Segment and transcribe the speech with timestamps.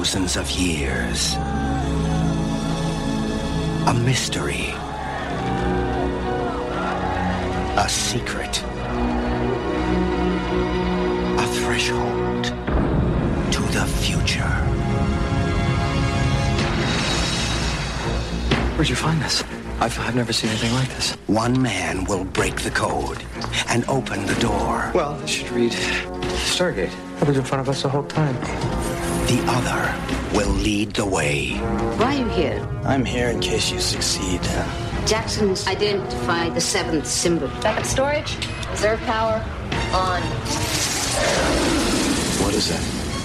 [0.00, 1.34] thousands of years.
[3.86, 4.72] A mystery.
[7.76, 8.62] A secret.
[11.36, 12.44] A threshold
[13.52, 14.54] to the future.
[18.76, 19.44] Where'd you find this?
[19.80, 21.12] I've, I've never seen anything like this.
[21.26, 23.22] One man will break the code
[23.68, 24.92] and open the door.
[24.94, 26.94] Well, I should read Stargate.
[27.20, 28.79] It was in front of us the whole time.
[29.30, 31.52] The other will lead the way.
[31.98, 32.68] Why are you here?
[32.82, 34.40] I'm here in case you succeed.
[35.06, 37.46] Jackson's identified the seventh symbol.
[37.62, 38.36] Backup storage,
[38.72, 39.36] reserve power,
[39.92, 40.20] on.
[42.42, 42.82] What is that?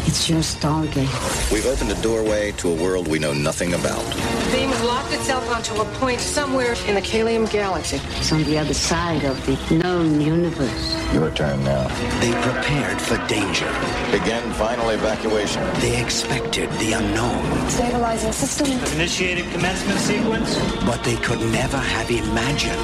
[0.07, 1.51] It's your Stargate.
[1.51, 4.05] We've opened a doorway to a world we know nothing about.
[4.45, 7.99] The beam has locked itself onto a point somewhere in the Kaliem galaxy.
[8.17, 11.13] It's on the other side of the known universe.
[11.13, 11.87] Your turn now.
[12.19, 13.67] They prepared for danger.
[14.11, 15.63] Begin final evacuation.
[15.81, 18.67] They expected the unknown, Stabilizing system.
[18.95, 20.55] Initiated commencement sequence.
[20.85, 22.79] but they could never have imagined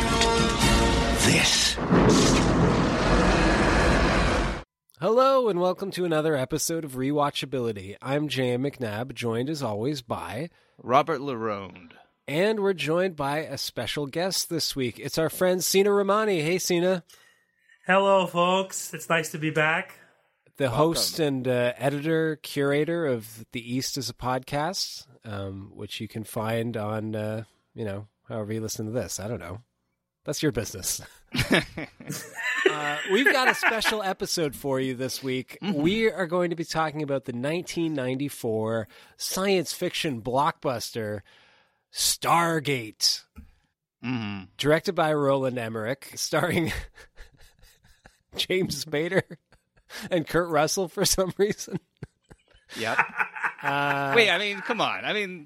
[1.30, 2.41] this.
[5.02, 7.96] Hello and welcome to another episode of Rewatchability.
[8.04, 8.62] I'm J.M.
[8.62, 11.94] McNabb, joined as always by, Robert Laronde.
[12.28, 15.00] and we're joined by a special guest this week.
[15.00, 16.44] It's our friend Sina Rahmani.
[16.44, 17.04] Hey, Sina,
[17.88, 18.94] Hello, folks.
[18.94, 19.98] It's nice to be back.
[20.58, 26.08] the host and uh, editor curator of The East is a podcast, um, which you
[26.08, 29.20] can find on, uh, you know, however you listen to this.
[29.20, 29.62] I don't know.
[30.26, 31.02] That's your business.
[32.70, 35.58] uh, we've got a special episode for you this week.
[35.62, 41.22] We are going to be talking about the 1994 science fiction blockbuster
[41.94, 43.24] Stargate,
[44.04, 44.46] Mm-hmm.
[44.58, 46.74] directed by Roland Emmerich, starring
[48.36, 49.22] James Spader
[50.10, 51.80] and Kurt Russell for some reason.
[52.80, 52.98] Yep.
[53.64, 55.06] Uh, Wait, I mean, come on.
[55.06, 55.46] I mean,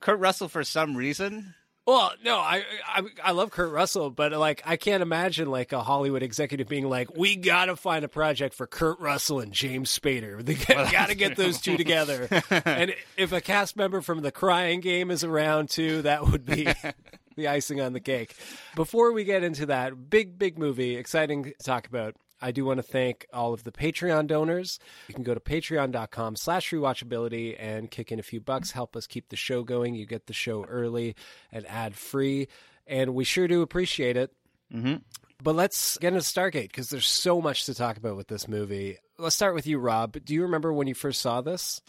[0.00, 1.54] Kurt Russell for some reason.
[1.90, 5.82] Well, no, I, I I love Kurt Russell, but like I can't imagine like a
[5.82, 9.90] Hollywood executive being like, "We got to find a project for Kurt Russell and James
[9.98, 10.40] Spader.
[10.50, 12.28] They got to get those two together."
[12.64, 16.68] and if a cast member from The Crying Game is around too, that would be
[17.36, 18.36] the icing on the cake.
[18.76, 22.14] Before we get into that big big movie, exciting to talk about.
[22.40, 24.78] I do want to thank all of the Patreon donors.
[25.08, 29.06] You can go to patreon.com slash rewatchability and kick in a few bucks, help us
[29.06, 29.94] keep the show going.
[29.94, 31.16] You get the show early
[31.52, 32.48] and ad free,
[32.86, 34.32] and we sure do appreciate it.
[34.72, 35.02] Mhm.
[35.42, 38.98] But let's get into Stargate because there's so much to talk about with this movie.
[39.18, 40.16] Let's start with you, Rob.
[40.24, 41.80] Do you remember when you first saw this?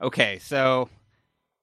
[0.00, 0.88] Okay, so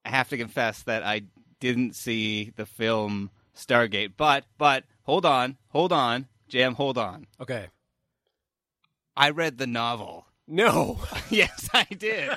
[0.06, 1.24] I have to confess that I
[1.60, 7.28] didn't see the film Stargate, but but hold on, hold on, Jam, hold on.
[7.42, 7.68] Okay.
[9.16, 10.26] I read the novel.
[10.48, 11.00] No.
[11.30, 12.30] yes, I did.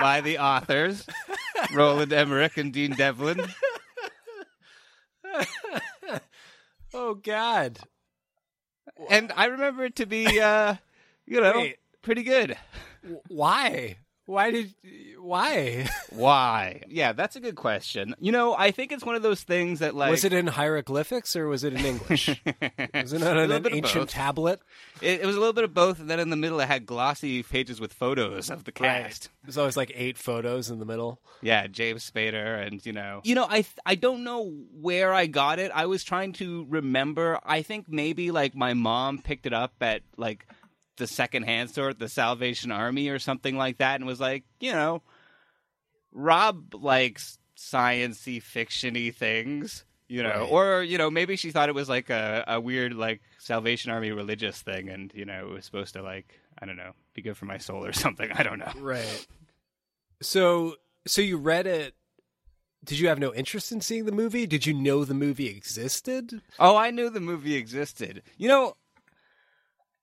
[0.00, 1.06] By the authors,
[1.74, 3.42] Roland Emmerich and Dean Devlin.
[6.94, 7.78] oh, God.
[9.10, 10.76] And I remember it to be, uh,
[11.26, 11.78] you know, Wait.
[12.02, 12.56] pretty good.
[13.28, 13.96] Why?
[14.32, 14.74] Why did.
[15.20, 15.86] Why?
[16.10, 16.80] Why?
[16.88, 18.14] Yeah, that's a good question.
[18.18, 21.36] You know, I think it's one of those things that, like, was it in hieroglyphics
[21.36, 22.28] or was it in English?
[22.94, 24.60] was it on an, little bit of ancient tablet?
[25.02, 26.86] It, it was a little bit of both, and then in the middle, it had
[26.86, 29.28] glossy pages with photos of the cast.
[29.44, 31.20] There's always like eight photos in the middle.
[31.42, 34.50] Yeah, James Spader, and you know, you know, I th- I don't know
[34.80, 35.70] where I got it.
[35.74, 37.38] I was trying to remember.
[37.44, 40.46] I think maybe like my mom picked it up at like
[40.96, 45.02] the secondhand store the Salvation Army or something like that, and was like, you know,
[46.12, 49.84] Rob likes sciency fictiony things.
[50.08, 50.50] You know, Right.
[50.50, 54.10] or you know, maybe she thought it was like a, a weird like Salvation Army
[54.10, 57.36] religious thing, and you know, it was supposed to like I don't know, be good
[57.36, 58.30] for my soul or something.
[58.32, 58.72] I don't know.
[58.78, 59.26] Right.
[60.20, 61.94] So, so you read it.
[62.84, 64.46] Did you have no interest in seeing the movie?
[64.46, 66.42] Did you know the movie existed?
[66.58, 68.22] Oh, I knew the movie existed.
[68.36, 68.76] You know,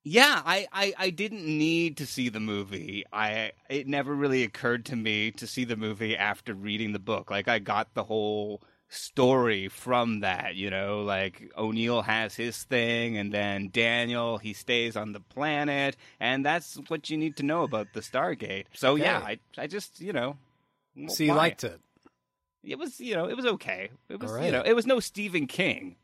[0.04, 3.04] yeah, I, I, I didn't need to see the movie.
[3.12, 7.30] I it never really occurred to me to see the movie after reading the book.
[7.32, 13.18] Like I got the whole story from that, you know, like O'Neill has his thing
[13.18, 17.64] and then Daniel he stays on the planet and that's what you need to know
[17.64, 18.66] about the Stargate.
[18.74, 20.38] So yeah, I I just, you know,
[21.08, 21.38] So you why?
[21.38, 21.80] liked it.
[22.64, 25.00] it was you know it was okay it was All you know it was no
[25.00, 25.96] stephen king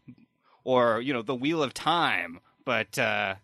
[0.64, 3.36] or you know the wheel of time but uh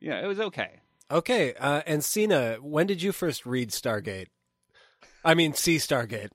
[0.00, 0.80] you know it was okay
[1.10, 1.54] Okay.
[1.54, 4.26] Uh, and Sina, when did you first read Stargate?
[5.24, 6.28] I mean, see Stargate.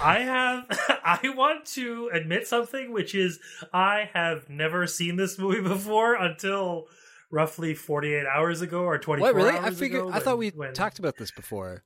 [0.00, 0.66] I have.
[1.04, 3.40] I want to admit something, which is
[3.72, 6.86] I have never seen this movie before until
[7.32, 9.58] roughly 48 hours ago or 24 What really?
[9.58, 10.02] hours I figured.
[10.02, 11.82] ago I thought we when- when- talked about this before.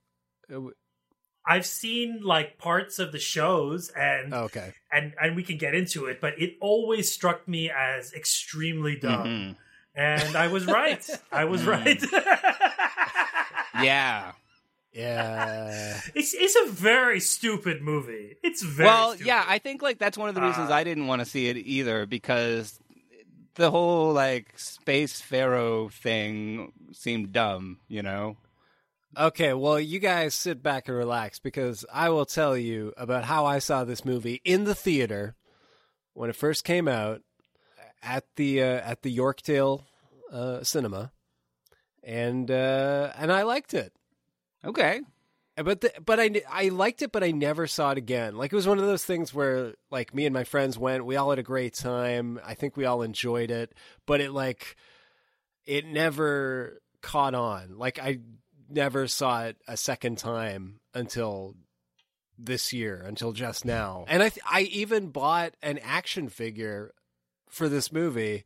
[0.50, 0.74] Uh, w-
[1.48, 4.74] I've seen like parts of the shows and oh, okay.
[4.92, 9.26] and and we can get into it, but it always struck me as extremely dumb.
[9.26, 9.56] Mhm.
[9.94, 11.04] And I was right.
[11.30, 11.66] I was Mm.
[11.66, 12.02] right.
[13.82, 14.32] Yeah.
[14.92, 16.00] Yeah.
[16.14, 18.36] it's it's a very stupid movie.
[18.44, 19.26] It's very well, stupid.
[19.26, 21.48] yeah, I think like that's one of the reasons Uh, I didn't want to see
[21.48, 22.78] it either because
[23.56, 28.36] the whole like space pharaoh thing seemed dumb, you know.
[29.18, 33.46] Okay, well, you guys sit back and relax because I will tell you about how
[33.46, 35.34] I saw this movie in the theater
[36.14, 37.22] when it first came out
[38.04, 39.82] at the uh, at the Yorkdale
[40.30, 41.12] uh, Cinema,
[42.02, 43.92] and uh, and I liked it.
[44.64, 45.00] Okay.
[45.56, 48.36] But the, but I I liked it, but I never saw it again.
[48.36, 51.14] Like it was one of those things where like me and my friends went, we
[51.14, 52.40] all had a great time.
[52.44, 53.72] I think we all enjoyed it,
[54.04, 54.74] but it like
[55.64, 57.78] it never caught on.
[57.78, 58.18] Like I
[58.68, 61.54] never saw it a second time until
[62.36, 64.06] this year, until just now.
[64.08, 66.92] And I th- I even bought an action figure
[67.54, 68.44] for this movie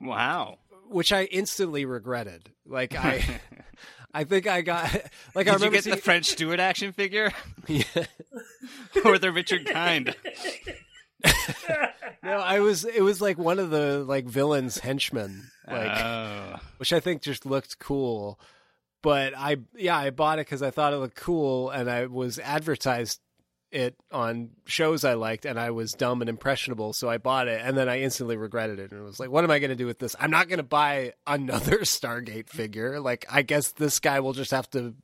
[0.00, 0.58] Wow.
[0.88, 2.50] which I instantly regretted.
[2.66, 3.40] Like I,
[4.14, 4.92] I think I got
[5.34, 7.32] like I Did you remember get the French Stewart action figure
[7.66, 7.82] Yeah.
[9.04, 10.14] or the Richard Kind?
[12.24, 12.84] No, I was.
[12.84, 16.56] It was like one of the like villains' henchmen, like Oh.
[16.76, 18.38] which I think just looked cool.
[19.02, 22.38] But I, yeah, I bought it because I thought it looked cool, and I was
[22.38, 23.18] advertised
[23.72, 27.60] it on shows I liked, and I was dumb and impressionable, so I bought it,
[27.64, 29.76] and then I instantly regretted it, and it was like, what am I going to
[29.76, 30.14] do with this?
[30.20, 33.00] I'm not going to buy another Stargate figure.
[33.00, 34.94] Like, I guess this guy will just have to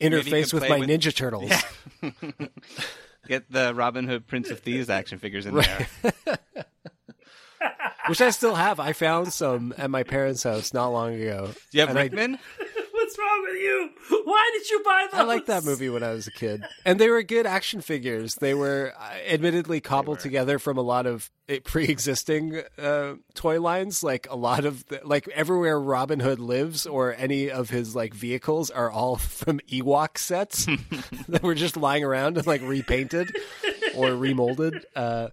[0.00, 1.52] interface with my with- Ninja Turtles.
[3.28, 5.86] Get the Robin Hood Prince of Thieves action figures in there.
[8.08, 8.80] which I still have.
[8.80, 11.50] I found some at my parents' house not long ago.
[11.70, 12.38] Do you have And I- Rickman?
[13.10, 13.90] What's wrong with you?
[14.22, 15.20] Why did you buy those?
[15.20, 18.36] I liked that movie when I was a kid, and they were good action figures.
[18.36, 24.04] They were uh, admittedly cobbled together from a lot of uh, pre-existing uh, toy lines.
[24.04, 28.14] Like a lot of, the, like everywhere Robin Hood lives, or any of his like
[28.14, 30.66] vehicles, are all from Ewok sets
[31.28, 33.34] that were just lying around and like repainted
[33.96, 34.84] or remolded.
[34.94, 35.30] Uh,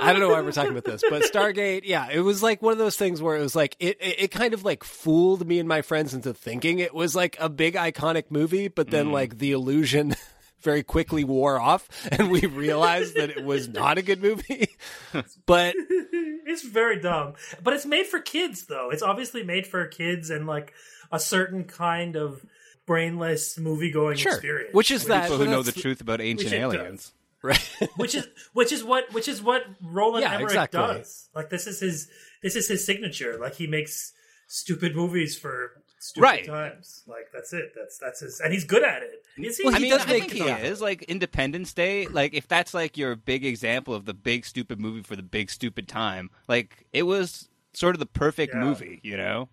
[0.00, 2.72] I don't know why we're talking about this, but Stargate, yeah, it was like one
[2.72, 5.58] of those things where it was like it, it, it kind of like fooled me
[5.58, 9.12] and my friends into thinking it was like a big iconic movie, but then mm.
[9.12, 10.14] like the illusion
[10.60, 14.68] very quickly wore off and we realized that it was not a good movie.
[15.46, 17.34] but it's very dumb.
[17.62, 18.90] But it's made for kids, though.
[18.90, 20.72] It's obviously made for kids and like
[21.12, 22.44] a certain kind of
[22.86, 24.32] brainless movie going Sure.
[24.32, 24.72] experience.
[24.72, 27.06] Which is that- People who know the truth about ancient aliens.
[27.06, 27.12] does.
[27.50, 27.68] Aliens.
[27.80, 27.90] right.
[27.96, 30.78] which is which is what which is what Roland Yeah, Emmerich exactly.
[30.78, 31.28] does.
[31.34, 32.08] Like this is his
[32.42, 33.38] this is his signature.
[33.40, 34.12] Like he makes
[34.48, 36.44] stupid movies for stupid Right.
[36.46, 37.02] times.
[37.06, 37.72] Like that's it.
[37.76, 39.22] That's that's his and he's good at it.
[39.38, 39.64] Is he?
[39.64, 40.64] Well, I mean, does I make think he them.
[40.64, 42.06] is like Independence Day.
[42.06, 45.50] Like, if that's like your big example of the big stupid movie for the big
[45.50, 48.60] stupid time, like it was sort of the perfect Yeah.
[48.60, 49.48] movie, you know?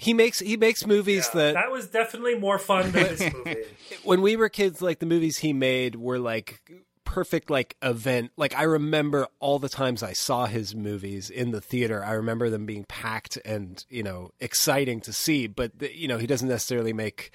[0.00, 3.64] He makes he makes movies Yeah, that that was definitely more fun than this movie.
[4.04, 6.60] when we were kids, like the movies he made were like
[7.08, 8.30] perfect like event.
[8.36, 12.04] Like I remember all the times I saw his movies in the theater.
[12.04, 15.46] I remember them being packed and you know exciting to see.
[15.46, 17.30] But the, you know he doesn't necessarily make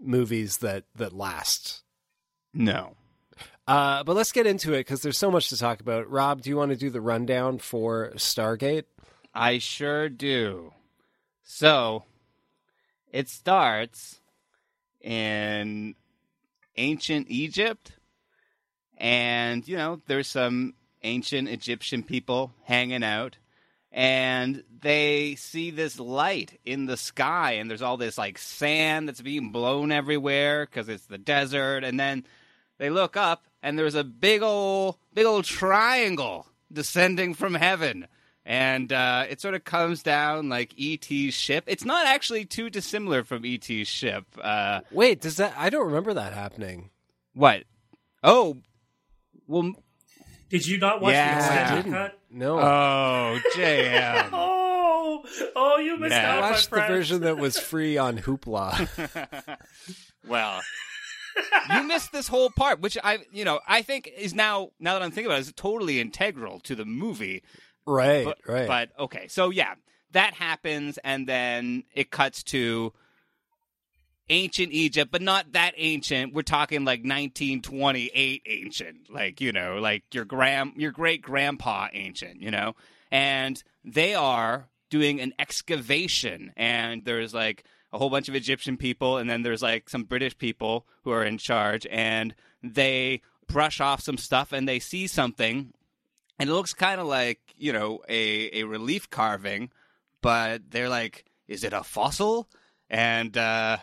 [0.00, 1.84] movies that that last.
[2.52, 2.96] No.
[3.68, 6.10] Uh, but let's get into it because there's so much to talk about.
[6.10, 8.84] Rob, do you want to do the rundown for Stargate?
[9.32, 10.72] I sure do.
[11.44, 12.04] So,
[13.12, 14.20] it starts
[15.00, 15.94] in
[16.76, 17.92] ancient Egypt,
[18.98, 23.38] and, you know, there's some ancient Egyptian people hanging out,
[23.90, 29.22] and they see this light in the sky, and there's all this, like, sand that's
[29.22, 32.26] being blown everywhere because it's the desert, and then
[32.78, 38.06] they look up, and there's a big old, big old triangle descending from heaven
[38.48, 41.64] and uh, it sort of comes down like ET's ship.
[41.66, 44.24] It's not actually too dissimilar from ET's ship.
[44.40, 45.52] Uh, Wait, does that?
[45.54, 46.88] I don't remember that happening.
[47.34, 47.64] what?
[48.24, 48.56] Oh,
[49.48, 49.72] well.
[50.50, 51.34] Did you not watch Yeah.
[51.34, 51.92] the I extended didn't.
[51.98, 52.18] cut?
[52.30, 54.30] No, Oh, JM.
[55.10, 55.24] Oh,
[55.56, 56.36] oh, you missed Yeah.
[56.36, 59.56] out, I watched the version that was free on Hoopla.
[60.28, 60.60] well,
[61.72, 65.02] you missed this whole part, which I, you know, I think is now, now that
[65.02, 67.42] I'm thinking about it, is totally integral to the movie.
[67.86, 68.66] right, But, right.
[68.66, 69.74] But okay, so yeah,
[70.12, 72.92] that happens, and then it cuts to
[74.30, 76.34] ancient Egypt, but not that ancient.
[76.34, 82.40] We're talking like 1928 ancient, like you know, like your grand, your great grandpa ancient,
[82.40, 82.74] you know,
[83.10, 89.16] and they are doing an excavation, and there's like a whole bunch of Egyptian people,
[89.16, 94.02] and then there's like some British people who are in charge, and they brush off
[94.02, 95.72] some stuff and they see something,
[96.38, 99.70] and it looks kind of like you know a a relief carving,
[100.20, 102.48] but they're like, is it a fossil?
[102.90, 103.78] And uh,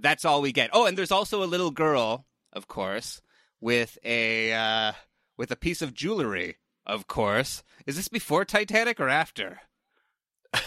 [0.00, 0.70] that's all we get.
[0.72, 3.20] Oh, and there's also a little girl, of course,
[3.60, 4.92] with a uh,
[5.36, 6.56] with a piece of jewelry.
[6.86, 9.60] Of course, is this before Titanic or after?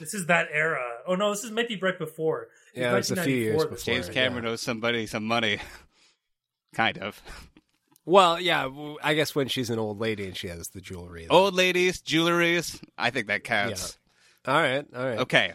[0.00, 0.82] This is that era.
[1.06, 2.48] Oh no, this is maybe right before.
[2.72, 3.76] It's Yeah, it was a few years before.
[3.78, 4.14] James was.
[4.14, 5.58] Cameron owes somebody some money,
[6.74, 7.22] kind of.
[8.04, 8.68] Well, yeah,
[9.02, 11.22] I guess when she's an old lady and she has the jewelry.
[11.22, 12.78] then- Old ladies, jewelries.
[12.98, 13.96] I think that counts.
[14.46, 15.18] all right, all right.
[15.20, 15.52] Okay.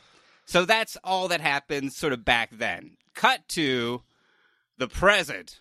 [0.50, 2.98] So that's all that happened sort of back then.
[3.14, 4.02] Cut to
[4.80, 5.60] the present.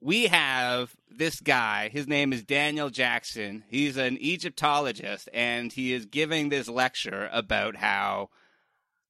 [0.00, 1.88] We have this guy.
[1.88, 3.62] His name is Daniel Jackson.
[3.68, 8.30] He's an Egyptologist, and he is giving this lecture about how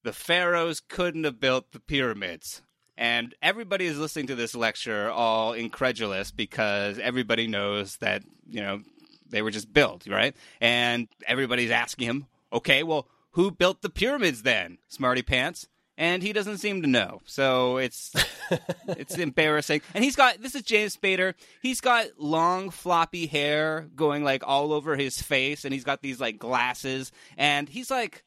[0.02, 2.60] the pharaohs couldn't have built the pyramids.
[2.98, 8.82] And everybody is listening to this lecture all incredulous because everybody knows that, you know,
[9.26, 10.36] they were just built, right?
[10.60, 15.68] And everybody's asking him, okay, well, who built the pyramids then, Smarty Pants?
[15.96, 17.22] And he doesn't seem to know.
[17.26, 18.12] So it's
[18.88, 19.80] it's embarrassing.
[19.94, 21.34] And he's got this is James Spader.
[21.60, 26.20] He's got long floppy hair going like all over his face and he's got these
[26.20, 28.22] like glasses and he's like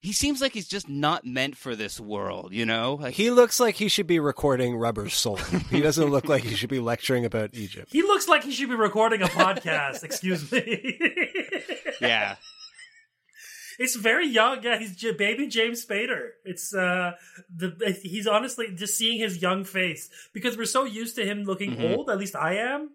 [0.00, 2.94] he seems like he's just not meant for this world, you know?
[3.00, 5.36] Like He looks like he should be recording Rubber Soul.
[5.70, 7.92] he doesn't look like he should be lecturing about Egypt.
[7.92, 10.02] He looks like he should be recording a podcast.
[10.04, 10.98] excuse me.
[12.00, 12.36] yeah.
[13.78, 14.62] It's very young.
[14.62, 16.30] Yeah, he's J- baby James Spader.
[16.44, 17.12] It's uh
[17.54, 21.76] the he's honestly just seeing his young face because we're so used to him looking
[21.76, 21.96] Mhm.
[21.96, 22.10] old.
[22.10, 22.90] At least I am.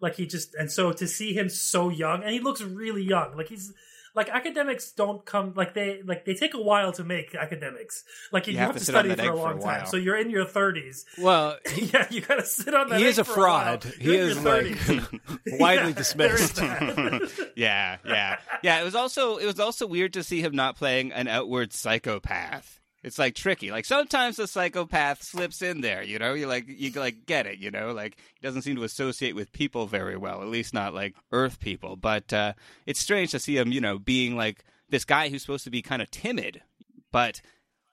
[0.00, 3.36] Like he just and so to see him so young and he looks really young.
[3.36, 3.72] Like he's
[4.14, 8.04] like academics don't come like they like they take a while to make academics.
[8.30, 9.86] Like you, have, to, sit study for a egg for a long time.
[9.86, 11.04] So you're in your thirties.
[11.18, 13.00] Well, yeah, you gotta sit on that.
[13.00, 13.78] he is a for while.
[13.80, 13.84] fraud.
[13.98, 14.78] He is like
[15.46, 16.56] widely Yeah, dismissed.
[16.56, 17.52] there is that.
[17.56, 18.38] yeah, yeah.
[18.62, 21.72] Yeah, it was also it was also weird to see him not playing an outward
[21.72, 22.80] psychopath.
[23.02, 23.70] It's like tricky.
[23.72, 26.34] Like sometimes the psychopath slips in there, you know?
[26.34, 27.92] You like you like get it, you know?
[27.92, 31.58] Like he doesn't seem to associate with people very well, at least not like earth
[31.58, 31.96] people.
[31.96, 32.52] But uh
[32.86, 35.82] it's strange to see him, you know, being like this guy who's supposed to be
[35.82, 36.62] kind of timid.
[37.10, 37.40] But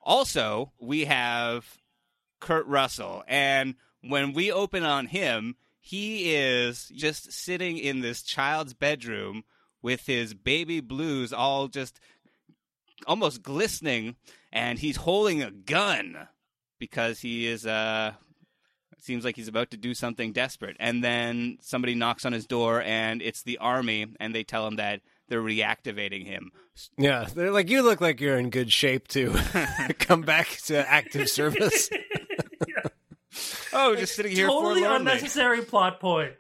[0.02, 1.78] also, we have
[2.40, 8.74] Kurt Russell and when we open on him, he is just sitting in this child's
[8.74, 9.44] bedroom
[9.82, 12.00] with his baby blues all just
[13.08, 14.16] almost glistening
[14.52, 16.28] and he's holding a gun
[16.80, 18.12] because he is uh
[18.98, 22.46] it seems like he's about to do something desperate and then somebody knocks on his
[22.46, 26.52] door and it's the army and they tell him that they're reactivating him
[26.98, 29.34] Yeah, they're like, you look like you're in good shape to
[30.00, 31.90] come back to active service.
[33.74, 35.12] oh just sitting here totally forlornly.
[35.12, 36.34] unnecessary plot point.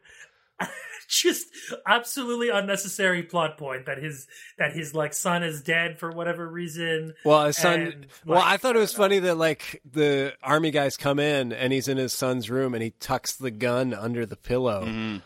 [1.22, 1.48] Just
[1.88, 4.28] absolutely unnecessary plot point that his
[4.60, 7.16] that his like son is dead for whatever reason.
[7.25, 7.80] Well, his son.
[7.82, 11.51] And, well, like, I thought it was funny that like the army guys come in
[11.51, 14.86] and he's in his son's room and he tucks the gun under the pillow.
[14.86, 15.18] Mm-hmm.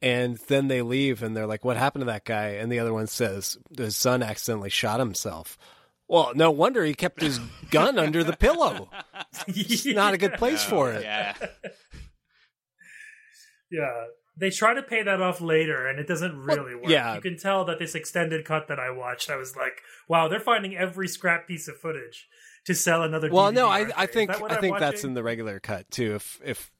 [0.00, 2.92] And then they leave and they're like, "What happened to that guy?" And the other
[2.92, 5.58] one says, "His son accidentally shot himself."
[6.08, 7.38] Well, no wonder he kept his
[7.70, 8.90] gun under the pillow.
[9.48, 11.02] It's not a good place for it.
[11.02, 11.34] yeah
[13.70, 14.04] Yeah.
[14.36, 16.88] They try to pay that off later and it doesn't really work.
[16.88, 17.14] yeah.
[17.14, 20.40] You can tell that this extended cut that I watched, I was like, wow, they're
[20.40, 22.28] finding every scrap piece of footage
[22.64, 25.22] to sell another Well, DVD, no, I, I think I I'm think that's in the
[25.22, 26.14] regular cut too.
[26.14, 26.70] If if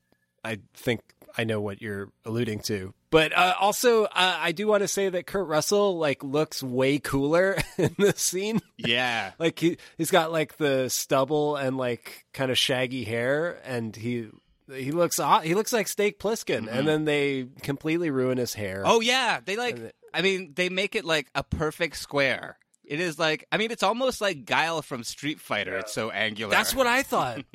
[0.45, 1.01] I think
[1.37, 5.09] I know what you're alluding to, but uh, also uh, I do want to say
[5.09, 8.61] that Kurt Russell like looks way cooler in this scene.
[8.77, 13.95] yeah Like he he's got like the stubble and like kind of shaggy hair, and
[13.97, 14.29] he
[14.69, 15.45] he looks hot.
[15.45, 16.87] He looks like Snake Plissken, and mm-hmm.
[16.87, 18.83] then they completely ruin his hair.
[18.85, 19.77] Oh yeah, they like.
[19.77, 22.59] And I mean, they make it like a perfect square.
[22.85, 23.47] It is like.
[23.51, 25.77] I mean, it's almost like Guile from Street Fighter.
[25.77, 26.51] It's so angular.
[26.51, 27.45] that's what I thought.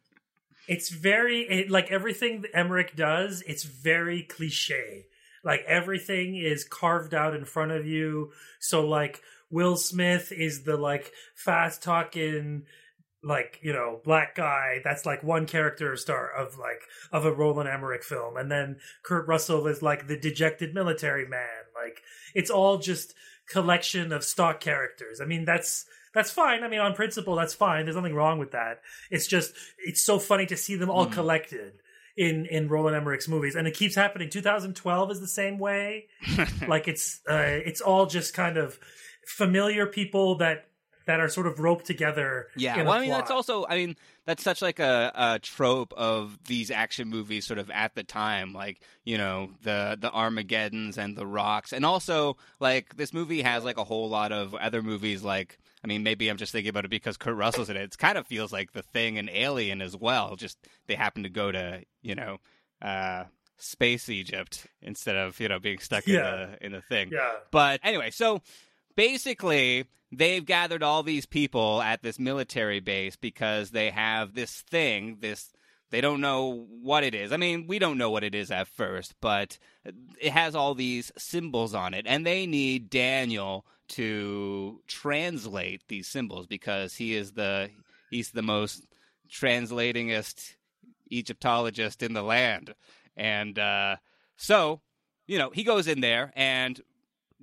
[0.68, 3.42] it's very it, like everything that Emmerich does.
[3.46, 5.06] It's very cliche.
[5.42, 8.32] Like everything is carved out in front of you.
[8.58, 12.66] So like Will Smith is the like fast talking
[13.22, 17.68] like you know black guy that's like one character star of like of a Roland
[17.68, 21.64] Emmerich film and then Kurt Russell is like the dejected military man.
[21.74, 22.02] Like
[22.34, 23.14] it's all just
[23.46, 25.20] collection of stock characters.
[25.20, 25.84] I mean that's
[26.14, 26.62] that's fine.
[26.62, 27.84] I mean on principle that's fine.
[27.84, 28.80] There's nothing wrong with that.
[29.10, 31.74] It's just it's so funny to see them all collected
[32.16, 34.30] in in Roland Emmerich's movies and it keeps happening.
[34.30, 36.06] 2012 is the same way.
[36.66, 38.78] Like it's uh, it's all just kind of
[39.26, 40.69] familiar people that
[41.10, 42.46] that are sort of roped together.
[42.56, 45.92] Yeah, in well, I mean, that's also, I mean, that's such like a, a trope
[45.96, 50.96] of these action movies, sort of at the time, like you know the the Armageddons
[50.96, 54.82] and the Rocks, and also like this movie has like a whole lot of other
[54.82, 55.22] movies.
[55.22, 57.82] Like, I mean, maybe I'm just thinking about it because Kurt Russell's in it.
[57.82, 60.36] It kind of feels like The Thing and Alien as well.
[60.36, 62.38] Just they happen to go to you know.
[62.80, 63.24] uh
[63.62, 66.30] Space Egypt instead of you know being stuck in Yeah.
[66.58, 67.10] the in the thing.
[67.12, 67.30] Yeah.
[67.50, 68.40] But anyway, so
[68.96, 75.18] basically they've gathered all these people at this military base because they have this thing,
[75.20, 75.52] this
[75.90, 77.32] they don't know what it is.
[77.32, 79.58] I mean, we don't know what it is at first, but
[80.20, 86.46] it has all these symbols on it and they need Daniel to translate these symbols
[86.46, 87.70] because he is the
[88.08, 88.86] he's the most
[89.28, 90.54] translatingest
[91.10, 92.74] Egyptologist in the land.
[93.16, 93.96] And uh,
[94.36, 94.80] so,
[95.26, 96.80] you know, he goes in there and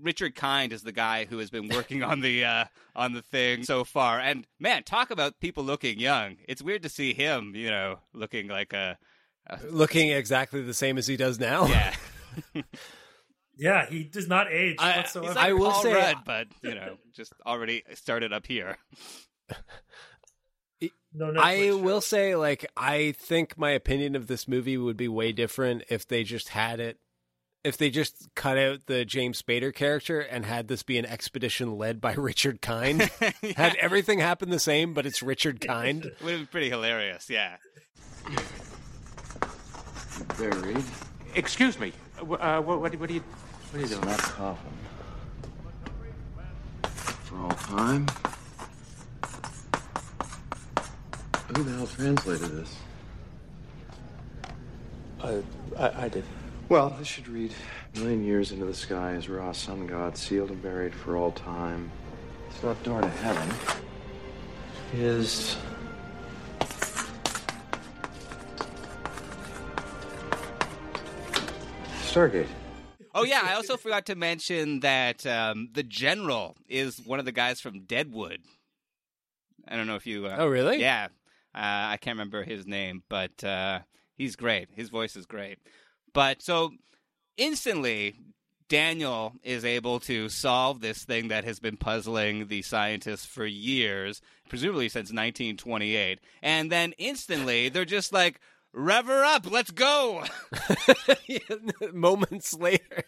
[0.02, 3.64] Richard Kind is the guy who has been working on the uh, on the thing
[3.64, 4.20] so far.
[4.20, 6.38] And man, talk about people looking young.
[6.48, 8.98] It's weird to see him, you know, looking like a,
[9.48, 11.66] a Looking exactly the same as he does now.
[11.68, 11.96] yeah.
[13.60, 15.28] Yeah, he does not age I- whatsoever.
[15.30, 18.78] He's like I will Paul say- Rudd, but you know, just already started up here.
[21.12, 21.78] no, Netflix I show.
[21.78, 26.08] will say, like, I think my opinion of this movie would be way different if
[26.08, 27.00] they just had it,
[27.68, 31.78] if they just cut out the James Spader character and had this be an expedition
[31.78, 33.02] led by Richard Kind.
[33.58, 36.06] Had everything happen the same, but it's Richard Kind.
[36.06, 37.30] it would have been pretty hilarious.
[37.30, 37.58] Yeah.
[40.38, 40.84] Buried.
[41.36, 41.92] Excuse me.
[42.20, 43.24] Uh, what, what, what are you...
[43.72, 44.02] What are you doing?
[44.06, 44.72] Not coffin.
[47.26, 48.08] For all time?
[51.54, 52.76] Who the hell translated this?
[55.22, 55.42] Uh,
[55.78, 56.24] I, I did.
[56.70, 57.54] Well, this should read
[57.96, 61.32] A million years into the sky is Ra, sun god, sealed and buried for all
[61.32, 61.90] time.
[62.50, 63.50] This left door to heaven
[64.94, 65.56] is.
[72.04, 72.48] Stargate.
[73.14, 77.32] Oh yeah, I also forgot to mention that um, the general is one of the
[77.32, 78.40] guys from Deadwood.
[79.68, 80.28] I don't know if you.
[80.28, 80.80] Uh, Oh, really?
[80.80, 81.06] Yeah,
[81.56, 81.60] uh,
[81.94, 83.80] I can't remember his name, but uh,
[84.16, 84.70] he's great.
[84.76, 85.58] His voice is great.
[86.18, 86.72] But so
[87.38, 88.16] instantly,
[88.70, 94.20] Daniel is able to solve this thing that has been puzzling the scientists for years,
[94.50, 96.18] presumably since 1928.
[96.42, 98.40] And then instantly, they're just like,
[98.78, 100.24] "Rev her up, let's go!"
[101.94, 103.04] moments later.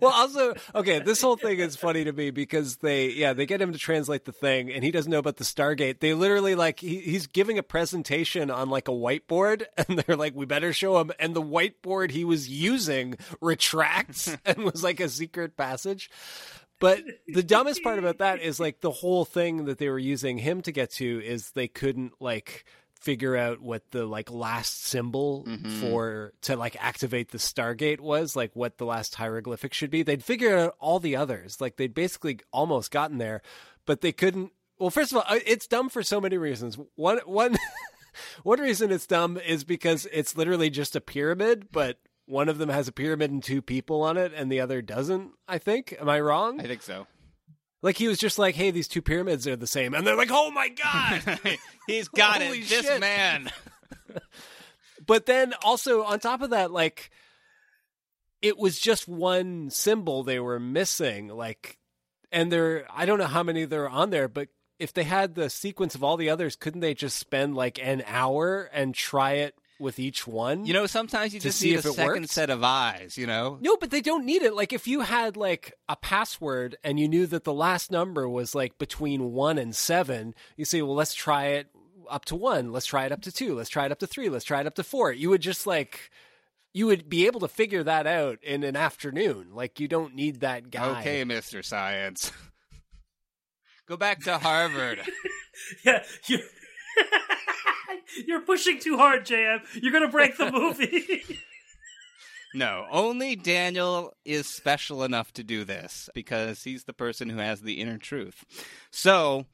[0.00, 3.60] Well, also, okay, this whole thing is funny to me because they, yeah, they get
[3.60, 6.00] him to translate the thing, and he doesn't know about the Stargate.
[6.00, 10.34] They literally like he, he's giving a presentation on like a whiteboard, and they're like,
[10.34, 15.08] "We better show him." And the whiteboard he was using retracts and was like a
[15.08, 16.10] secret passage.
[16.80, 20.38] But the dumbest part about that is like the whole thing that they were using
[20.38, 22.64] him to get to is they couldn't like
[23.00, 25.80] figure out what the like last symbol mm-hmm.
[25.80, 30.02] for to like activate the Stargate was, like what the last hieroglyphic should be.
[30.02, 31.60] They'd figure out all the others.
[31.60, 33.42] Like they'd basically almost gotten there,
[33.86, 36.78] but they couldn't well, first of all, it's dumb for so many reasons.
[36.94, 37.56] One one
[38.42, 42.68] one reason it's dumb is because it's literally just a pyramid, but one of them
[42.70, 45.96] has a pyramid and two people on it and the other doesn't, I think.
[46.00, 46.60] Am I wrong?
[46.60, 47.06] I think so.
[47.82, 50.30] Like he was just like, "Hey, these two pyramids are the same," and they're like,
[50.30, 51.40] "Oh my god!"
[51.86, 52.50] He's got it.
[52.68, 53.00] This shit.
[53.00, 53.50] man.
[55.06, 57.10] but then also on top of that, like
[58.42, 61.28] it was just one symbol they were missing.
[61.28, 61.78] Like,
[62.32, 65.34] and there, I don't know how many there are on there, but if they had
[65.34, 69.32] the sequence of all the others, couldn't they just spend like an hour and try
[69.32, 70.64] it with each one?
[70.66, 72.32] You know, sometimes you just see need if a it second works?
[72.32, 73.16] set of eyes.
[73.18, 73.58] You know.
[73.60, 74.54] No, but they don't need it.
[74.54, 78.54] Like if you had like a password and you knew that the last number was
[78.54, 81.68] like between 1 and 7, you say, "Well, let's try it
[82.08, 84.28] up to 1, let's try it up to 2, let's try it up to 3,
[84.28, 86.10] let's try it up to 4." You would just like
[86.72, 89.48] you would be able to figure that out in an afternoon.
[89.52, 91.00] Like you don't need that guy.
[91.00, 92.30] Okay, Mister Science.
[93.86, 95.00] Go back to Harvard.
[95.84, 96.40] Yeah, you're,
[98.26, 99.60] you're pushing too hard, JM.
[99.74, 101.22] You're gonna break the movie.
[102.54, 107.62] no, only Daniel is special enough to do this because he's the person who has
[107.62, 108.44] the inner truth.
[108.90, 109.46] So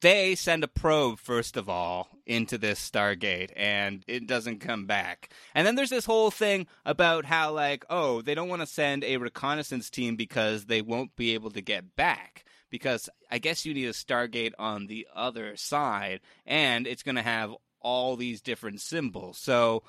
[0.00, 5.32] they send a probe first of all into this Stargate and it doesn't come back.
[5.54, 9.04] And then there's this whole thing about how like, oh, they don't want to send
[9.04, 12.44] a reconnaissance team because they won't be able to get back.
[12.70, 17.22] Because I guess you need a Stargate on the other side and it's going to
[17.22, 19.38] have all these different symbols.
[19.38, 19.82] So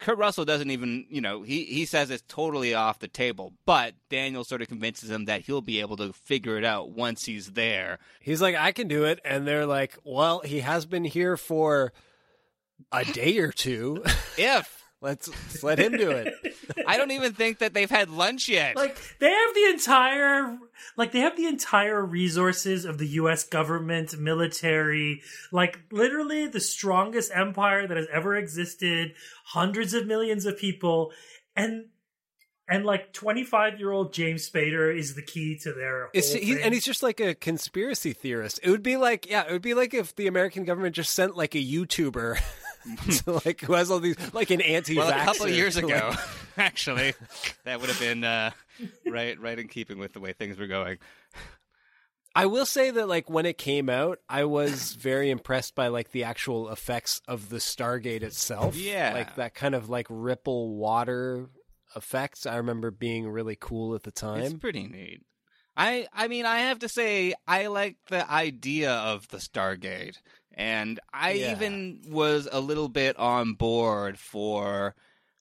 [0.00, 3.94] Kurt Russell doesn't even, you know, he, he says it's totally off the table, but
[4.08, 7.52] Daniel sort of convinces him that he'll be able to figure it out once he's
[7.52, 7.98] there.
[8.20, 9.20] He's like, I can do it.
[9.24, 11.92] And they're like, well, he has been here for
[12.90, 14.02] a day or two.
[14.38, 16.34] If let's, let's let him do it.
[16.86, 18.76] I don't even think that they've had lunch yet.
[18.76, 20.58] Like they have the entire
[20.96, 27.30] like they have the entire resources of the US government, military, like literally the strongest
[27.34, 31.12] empire that has ever existed, hundreds of millions of people
[31.56, 31.86] and
[32.68, 36.84] and like 25 year old James Spader is the key to their he, and he's
[36.84, 38.60] just like a conspiracy theorist.
[38.62, 41.36] It would be like, yeah, it would be like if the American government just sent
[41.36, 42.40] like a YouTuber,
[43.10, 44.96] to like who has all these like an anti.
[44.96, 46.12] well, a couple of years ago,
[46.56, 47.14] actually,
[47.64, 48.50] that would have been uh,
[49.06, 50.98] right, right in keeping with the way things were going.
[52.34, 56.12] I will say that like when it came out, I was very impressed by like
[56.12, 58.74] the actual effects of the Stargate itself.
[58.74, 59.12] Yeah.
[59.12, 61.50] like that kind of like ripple water
[61.94, 62.46] effects.
[62.46, 64.40] I remember being really cool at the time.
[64.42, 65.22] It's pretty neat.
[65.76, 70.16] I I mean, I have to say, I like the idea of the Stargate,
[70.54, 71.52] and I Yeah.
[71.52, 74.94] even was a little bit on board for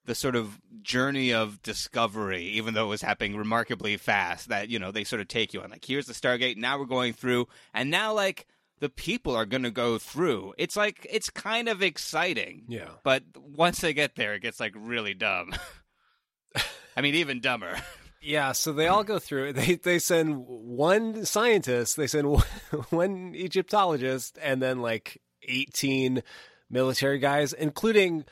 [0.05, 4.49] the sort of journey of discovery, even though it was happening remarkably fast.
[4.49, 6.85] That you know they sort of take you on, like here's the Stargate, now we're
[6.85, 8.47] going through, and now like
[8.79, 10.53] the people are going to go through.
[10.57, 12.89] It's like it's kind of exciting, Yeah.
[13.03, 15.53] But once they get there, it gets like really dumb.
[16.97, 17.77] I mean, even dumber.
[18.21, 19.53] Yeah, so they all go through.
[19.61, 22.43] They they send one scientist, they send one,
[22.89, 26.23] one Egyptologist, and then like eighteen
[26.69, 28.25] military guys, including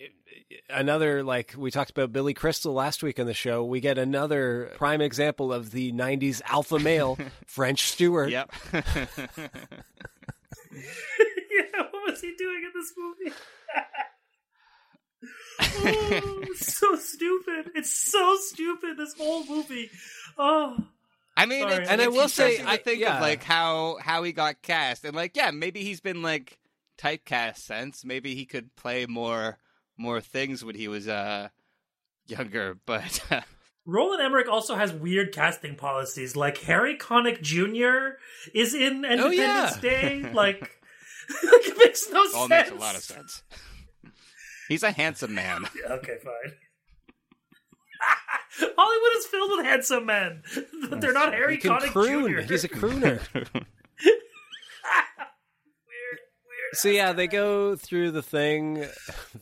[0.00, 3.64] eh, eh, another like we talked about Billy Crystal last week on the show.
[3.64, 8.30] We get another prime example of the '90s alpha male, French Stewart.
[8.30, 8.52] Yep.
[8.72, 8.82] yeah,
[11.90, 13.32] what was he doing in this movie?
[15.60, 17.72] Oh, it's so stupid.
[17.74, 18.96] It's so stupid.
[18.96, 19.90] This whole movie.
[20.38, 20.76] Oh,
[21.36, 23.16] I mean, it's, And I will say, I- think yeah.
[23.16, 26.58] of like how how he got cast, and like, yeah, maybe he's been like
[26.98, 28.04] typecast since.
[28.04, 29.58] Maybe he could play more
[29.96, 31.48] more things when he was uh
[32.26, 33.22] younger, but
[33.84, 36.36] Roland Emmerich also has weird casting policies.
[36.36, 38.18] Like Harry Connick Jr.
[38.54, 39.76] is in Independence yeah.
[39.80, 40.22] Day.
[40.32, 40.70] Like, like
[41.66, 42.50] it makes no all sense.
[42.50, 43.42] makes a lot of sense.
[44.72, 45.66] He's a handsome man.
[45.90, 46.52] Okay, fine.
[48.76, 50.42] Hollywood is filled with handsome men,
[51.00, 52.32] they're not Harry He Connick croon.
[52.32, 52.52] Jr.
[52.52, 53.20] He's a crooner.
[56.74, 58.86] So yeah, they go through the thing,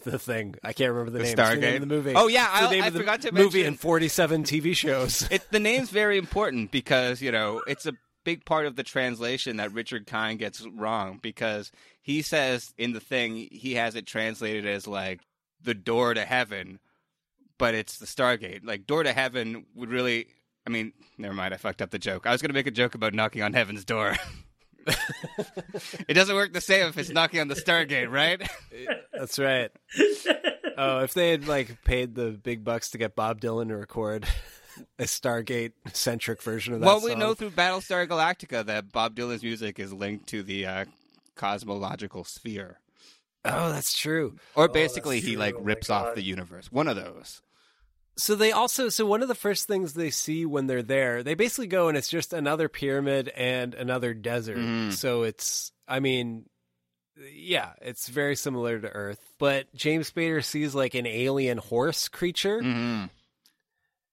[0.03, 0.57] the thing.
[0.65, 1.39] I can't remember the, The name.
[1.39, 2.13] It's the name of the movie.
[2.17, 4.43] Oh, yeah, It's the I- name I of the forgot to movie mention- and forty-seven
[4.43, 5.29] TV shows.
[5.31, 7.93] It the name's very important because you know it's a
[8.25, 13.01] big part of the translation that Richard Kind gets wrong because he says in the
[13.01, 15.21] thing he has it translated as like
[15.63, 16.81] the door to heaven,
[17.59, 18.65] but it's the Stargate.
[18.65, 20.29] Like door to heaven would really.
[20.67, 21.55] I mean, never mind.
[21.55, 22.27] I fucked up the joke.
[22.27, 24.15] I was going to make a joke about knocking on heaven's door.
[26.07, 28.43] it doesn't work the same if it's knocking on the Stargate, right?
[29.13, 29.71] That's right.
[30.77, 34.27] Oh, if they had like paid the big bucks to get Bob Dylan to record
[34.99, 37.19] a Stargate centric version of that well, we song.
[37.21, 40.85] know through Battlestar Galactica that Bob Dylan's music is linked to the uh,
[41.37, 42.79] cosmological sphere.
[43.45, 44.37] Oh, that's true.
[44.55, 45.41] Or basically, that's he true.
[45.41, 46.71] like Oh rips off the universe.
[46.71, 47.41] One of those.
[48.19, 51.33] So they also so one of the first things they see when they're there, they
[51.35, 54.59] basically go and it's just another pyramid and another desert.
[54.59, 54.93] Mhm.
[54.93, 56.45] So it's I mean
[57.33, 62.61] yeah, it's very similar to Earth, but James Spader sees like an alien horse creature
[62.61, 63.07] Mm-hmm.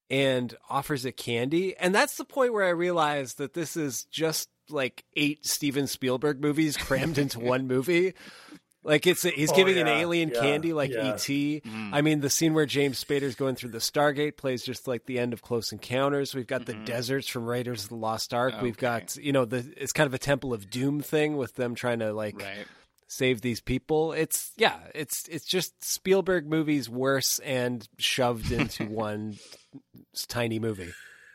[0.10, 1.76] And offers it candy.
[1.78, 6.42] And that's the point where I realized that this is just like eight Steven Spielberg
[6.42, 8.14] movies crammed into one movie.
[8.84, 11.14] Like it's he's Oh, giving an alien yeah, candy like yeah.
[11.14, 11.20] ET.
[11.20, 11.94] Mm-hmm.
[11.94, 15.20] I mean, the scene where James Spader's going through the Stargate plays just like the
[15.20, 16.34] end of Close Encounters.
[16.34, 16.86] We've got the mm-hmm.
[16.86, 18.54] deserts from Raiders of the Lost Ark.
[18.62, 21.76] We've got you know the it's kind of a Temple of Doom thing with them
[21.76, 22.66] trying to like Right.
[23.08, 24.14] Save these people.
[24.14, 29.38] It's yeah, it's it's just Spielberg movies worse and shoved into one
[30.28, 30.94] tiny movie.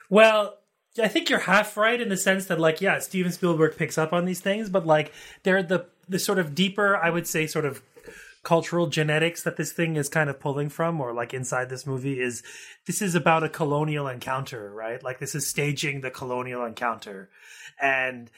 [0.08, 0.58] Well,
[1.02, 4.12] I think you're half right in the sense that, like, yeah, Steven Spielberg picks up
[4.12, 7.64] on these things, but like, they're the the sort of deeper, I would say, sort
[7.64, 7.82] of
[8.42, 12.20] cultural genetics that this thing is kind of pulling from, or like inside this movie
[12.20, 12.42] is
[12.87, 15.02] this is about a colonial encounter, right?
[15.02, 17.30] Like, this is staging the colonial encounter,
[17.80, 18.30] and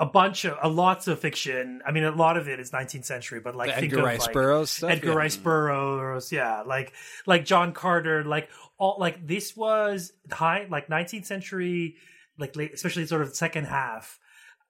[0.00, 1.82] a bunch of a lots of fiction.
[1.86, 4.06] I mean, a lot of it is 19th century, but like The think Edgar of,
[4.06, 4.90] Rice like, Burroughs stuff.
[4.90, 5.14] Edgar yeah.
[5.14, 6.92] Rice Burroughs, yeah, like
[7.26, 11.96] like John Carter, like all like this was high like 19th century,
[12.38, 14.18] like late, especially sort of second half.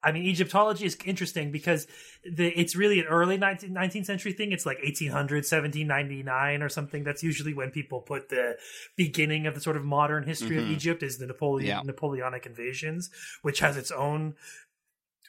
[0.03, 1.85] I mean, Egyptology is interesting because
[2.25, 4.51] the, it's really an early 19th, 19th century thing.
[4.51, 7.03] It's like 1800, 1799 or something.
[7.03, 8.57] That's usually when people put the
[8.97, 10.71] beginning of the sort of modern history of Mhm.
[10.71, 11.81] Egypt is the Napoleon, Yeah.
[11.83, 13.11] Napoleonic invasions,
[13.43, 14.33] which has its own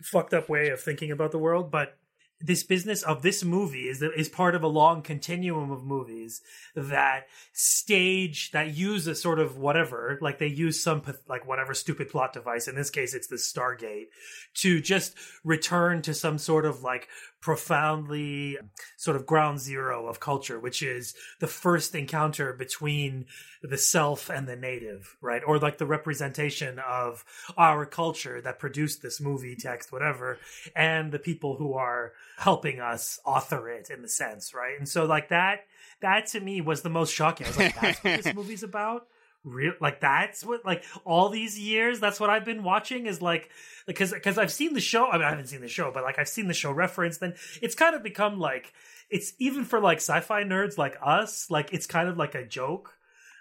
[0.01, 1.71] fucked up way of thinking about the world.
[1.71, 1.97] But
[2.43, 6.43] this business of this movie is is part of a long continuum of movies
[6.75, 12.09] that stage that use a sort of whatever like they use some like whatever stupid
[12.09, 12.69] plot device.
[12.69, 14.07] In this case it's the stargate
[14.55, 17.09] to just return to some sort of like
[17.41, 18.57] profoundly
[18.97, 23.27] sort of ground zero of culture which is the first encounter between
[23.63, 25.43] the self and the native right?
[25.47, 27.25] Or like the representation of
[27.57, 30.39] our culture that produced this movie text whatever
[30.75, 35.05] and the people who are helping us author it in the sense right and so
[35.05, 35.61] like that
[36.01, 39.07] that to me was the most shocking i was like that's what this movie's about
[39.45, 43.49] real like that's what like all these years that's what i've been watching is like
[43.87, 46.19] because because i've seen the show i mean i haven't seen the show but like
[46.19, 48.73] i've seen the show referenced then it's kind of become like
[49.09, 52.97] it's even for like sci-fi nerds like us like it's kind of like a joke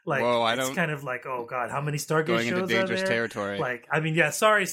[0.06, 2.62] like Whoa, I it's don't- kind of like oh god how many stargate Going shows
[2.62, 3.10] into are dangerous there?
[3.10, 3.58] territory.
[3.60, 4.68] like i mean yeah sorry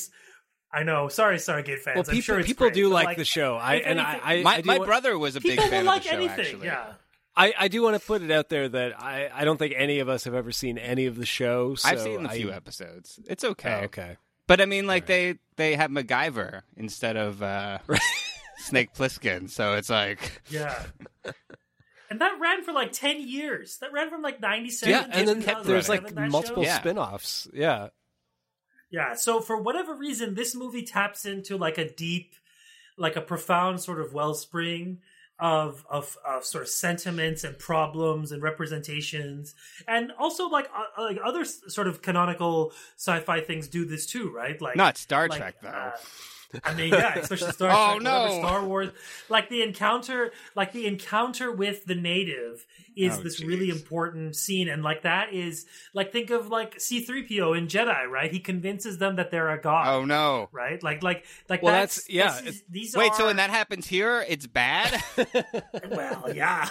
[0.73, 3.17] i know sorry stargate fans Well, i'm people sure it's people great, do but, like,
[3.17, 3.57] the show.
[3.57, 5.99] I and anything- I, I my I my want- brother was a big fan like
[5.99, 6.17] of the show.
[6.17, 6.93] anything actually, yeah
[7.37, 10.01] I, I do want to put it out there that I, I don't think any
[10.01, 11.77] of us have ever seen any of the show.
[11.77, 13.21] So I've seen a few episodes.
[13.29, 13.79] It's okay.
[13.83, 14.17] Oh, okay.
[14.49, 17.79] But I mean, like they they have MacGyver instead of uh,
[18.59, 20.83] Snake Plissken, so it's like Yeah.
[22.11, 23.79] and that ran for like 10 years.
[23.83, 26.69] That ran from like 97 Yeah, and then 2007, there's like multiple show.
[26.71, 26.79] Yeah.
[26.81, 27.47] spin-offs.
[27.55, 27.89] Yeah.
[28.91, 32.35] Yeah, so for whatever reason, this movie taps into like a deep,
[32.97, 34.99] like a profound sort of wellspring
[35.39, 39.55] of of of sort of sentiments and problems and representations,
[39.87, 44.61] and also like uh, like other sort of canonical sci-fi things do this too, right?
[44.61, 45.69] Like not Star like, Trek though.
[45.69, 45.93] uh,
[46.65, 48.39] I mean, yeah, especially Star Oh, Trek, whatever, no.
[48.41, 48.91] Star Wars.
[49.29, 53.47] Like the encounter, like the encounter with the native is Oh, this jeez.
[53.47, 57.67] really important scene, and like that is like think of like C three PO in
[57.69, 58.33] Jedi, right?
[58.33, 60.49] He convinces them that they're a god, oh no!
[60.53, 60.83] right?
[60.83, 63.87] Like like like Well, that's, that's- yeah, is- these Wait, are, so when that happens
[63.87, 65.03] here, it's bad?
[65.91, 66.69] well, yeah.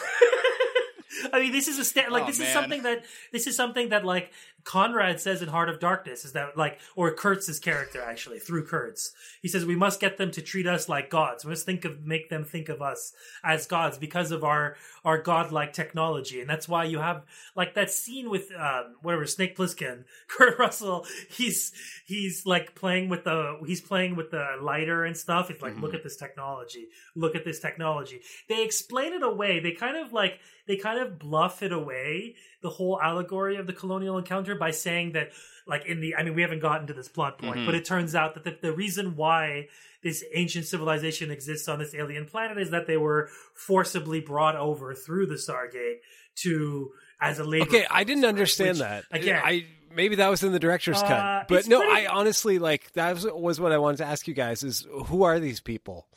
[1.33, 3.89] I mean, this is a sta- like Oh, this is something that this is something
[3.89, 4.31] that like
[4.63, 9.13] Conrad says in Heart of Darkness is that like or Kurtz's character actually through Kurtz.
[9.41, 11.45] He says we must get them to treat us like gods.
[11.45, 15.21] We must think of make them think of us as gods because of our our
[15.21, 16.41] godlike technology.
[16.41, 17.23] And that's why you have
[17.55, 21.71] like that scene with um whatever Snake Plissken Kurt Russell he's
[22.05, 25.49] he's like playing with the he's playing with the lighter and stuff.
[25.49, 26.87] It's like look at this technology.
[27.15, 28.21] Look at this technology.
[28.49, 29.59] They explain it away.
[29.59, 33.73] They kind of like they kind of bluff it away the whole allegory of the
[33.73, 35.29] colonial encounter by saying that
[35.67, 37.65] like in the i mean we haven't gotten to this plot point Mhm.
[37.65, 39.67] but it turns out that the, the reason why
[40.03, 44.93] this ancient civilization exists on this alien planet is that they were forcibly brought over
[44.95, 45.97] through the stargate
[46.35, 48.29] to as a labor Okay, I didn't force, right?
[48.29, 49.03] understand Which, that.
[49.11, 52.59] again I maybe that was in the director's Uh, cut, but no, pretty- I honestly
[52.59, 55.59] like that was, was what I wanted to ask you guys: is who are these
[55.59, 56.07] people?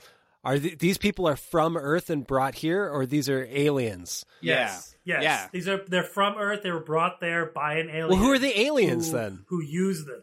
[0.45, 4.25] Are th- these people are from Earth and brought here, or these are aliens?
[4.41, 5.49] yes yes Yeah.
[5.53, 8.39] these are they're from earth they were brought there by an alien Well, who are
[8.39, 9.45] the aliens who, then?
[9.49, 10.23] who use them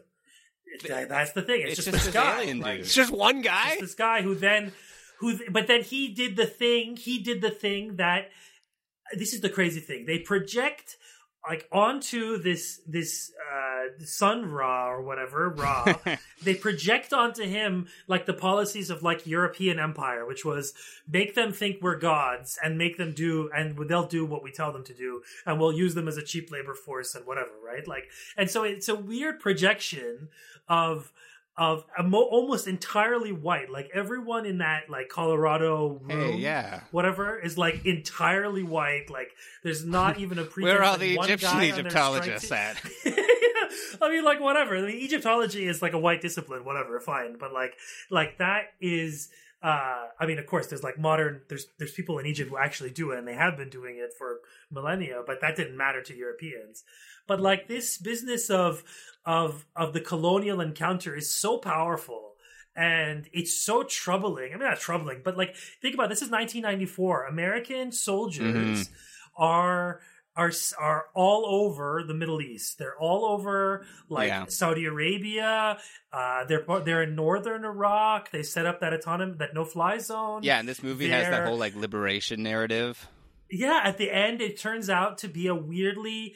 [0.88, 2.80] That- that's the thing it's, It's just, just this guy alien like.
[2.80, 3.72] It's just one guy.
[3.72, 4.72] It's this guy who then
[5.20, 8.30] who but then he did the thing he did the thing that
[9.16, 10.96] this is the crazy thing they project
[11.48, 15.94] like onto this this uh sun ra or whatever ra
[16.42, 20.74] they project onto him like the policies of like european empire which was
[21.08, 24.72] make them think we're gods and make them do and they'll do what we tell
[24.72, 27.86] them to do and we'll use them as a cheap labor force and whatever right?
[27.86, 30.28] Like and so it's a weird projection
[30.68, 31.12] of
[31.58, 36.80] of mo- almost entirely white like everyone in that like colorado room hey, yeah.
[36.92, 41.50] whatever is like entirely white like there's not even a pretense Where are the Egyptian
[41.50, 42.80] guy on their Egyptologists at?
[44.00, 44.76] I mean, like whatever.
[44.76, 47.36] I mean, Egyptology is like a white discipline, whatever, fine.
[47.38, 47.74] But like,
[48.10, 49.28] like that is.
[49.60, 51.42] Uh, I mean, of course, there's like modern.
[51.48, 54.14] There's there's people in Egypt who actually do it, and they have been doing it
[54.16, 54.38] for
[54.70, 55.22] millennia.
[55.26, 56.84] But that didn't matter to Europeans.
[57.26, 58.84] But like this business of
[59.28, 62.32] of of the colonial encounter is so powerful
[62.74, 64.54] and it's so troubling.
[64.54, 67.26] I mean, not troubling, but like think about it, this is 1994.
[67.26, 68.88] American soldiers
[69.36, 70.00] are
[70.34, 72.78] are are all over the Middle East.
[72.78, 74.46] They're all over like Yeah.
[74.48, 75.78] Saudi Arabia.
[76.10, 78.30] Uh, they're they're in northern Iraq.
[78.30, 80.42] They set up that autonomous that no fly zone.
[80.42, 83.06] Yeah, and this movie has that whole like liberation narrative.
[83.50, 86.34] Yeah at the end it turns out to be a weirdly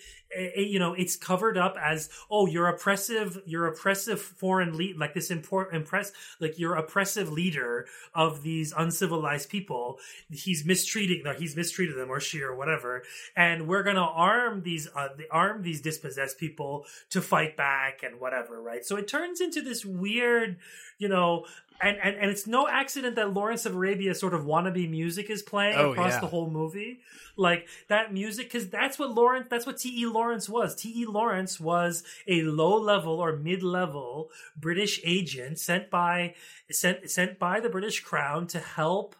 [0.57, 5.31] you know it's covered up as oh you're oppressive you're oppressive foreign lead like this
[5.31, 9.99] import impress like you're oppressive leader of these uncivilized people.
[10.31, 13.03] He's mistreating them he's mistreated them or she or whatever.
[13.37, 18.61] And we're gonna arm these uh, arm these dispossessed people to fight back and whatever
[18.61, 18.85] right?
[18.85, 20.57] So it turns into this weird
[20.99, 21.47] you know
[21.83, 25.43] and, and and it's no accident that Lawrence of Arabia sort of wannabe music is
[25.43, 26.21] playing Oh, across yeah.
[26.21, 27.01] the whole movie.
[27.37, 30.05] Like that music, because that's what Lawrence, that's what T.E.
[30.07, 30.75] Lawrence was.
[30.75, 31.07] T.E.
[31.07, 36.35] Lawrence was a low level or mid level British agent sent by
[36.71, 39.17] sent sent by the British Crown to help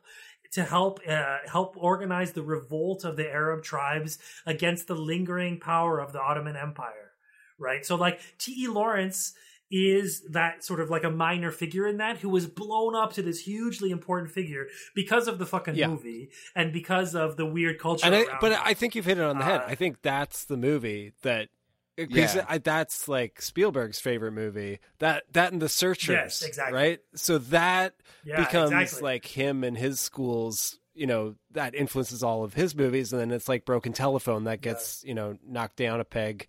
[0.53, 5.99] to help uh, help organize the revolt of the Arab tribes against the lingering power
[5.99, 7.13] of the Ottoman Empire.
[7.59, 7.85] Right.
[7.87, 8.69] So like T.E.
[8.69, 9.33] Lawrence
[9.73, 13.23] is that sort of like a minor figure in that who was blown up to
[13.23, 15.87] this hugely important figure because of the fucking Yeah.
[15.89, 18.05] movie and because of the weird culture.
[18.07, 18.59] And I, but it.
[18.63, 19.63] I think you've hit it on the head.
[19.63, 21.49] Uh, I think that's the movie that.
[21.95, 22.47] Because Yeah.
[22.49, 24.79] I, that's like Spielberg's favorite movie.
[24.99, 26.75] That that and The Searchers, Yes, exactly.
[26.75, 27.01] right?
[27.15, 29.03] So that Yeah, becomes exactly.
[29.03, 30.79] like him and his schools.
[30.95, 34.61] You know that influences all of his movies, and then it's like Broken Telephone that
[34.63, 36.47] gets you know knocked down a peg,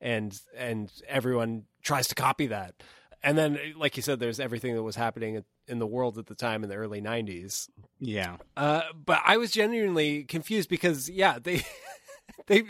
[0.00, 2.74] and and everyone tries to copy that.
[3.22, 6.36] And then, like you said, there's everything that was happening in the world at the
[6.36, 7.68] time in the early '90s.
[7.98, 8.36] Yeah.
[8.56, 11.62] Uh, but I was genuinely confused because yeah, they
[12.46, 12.62] they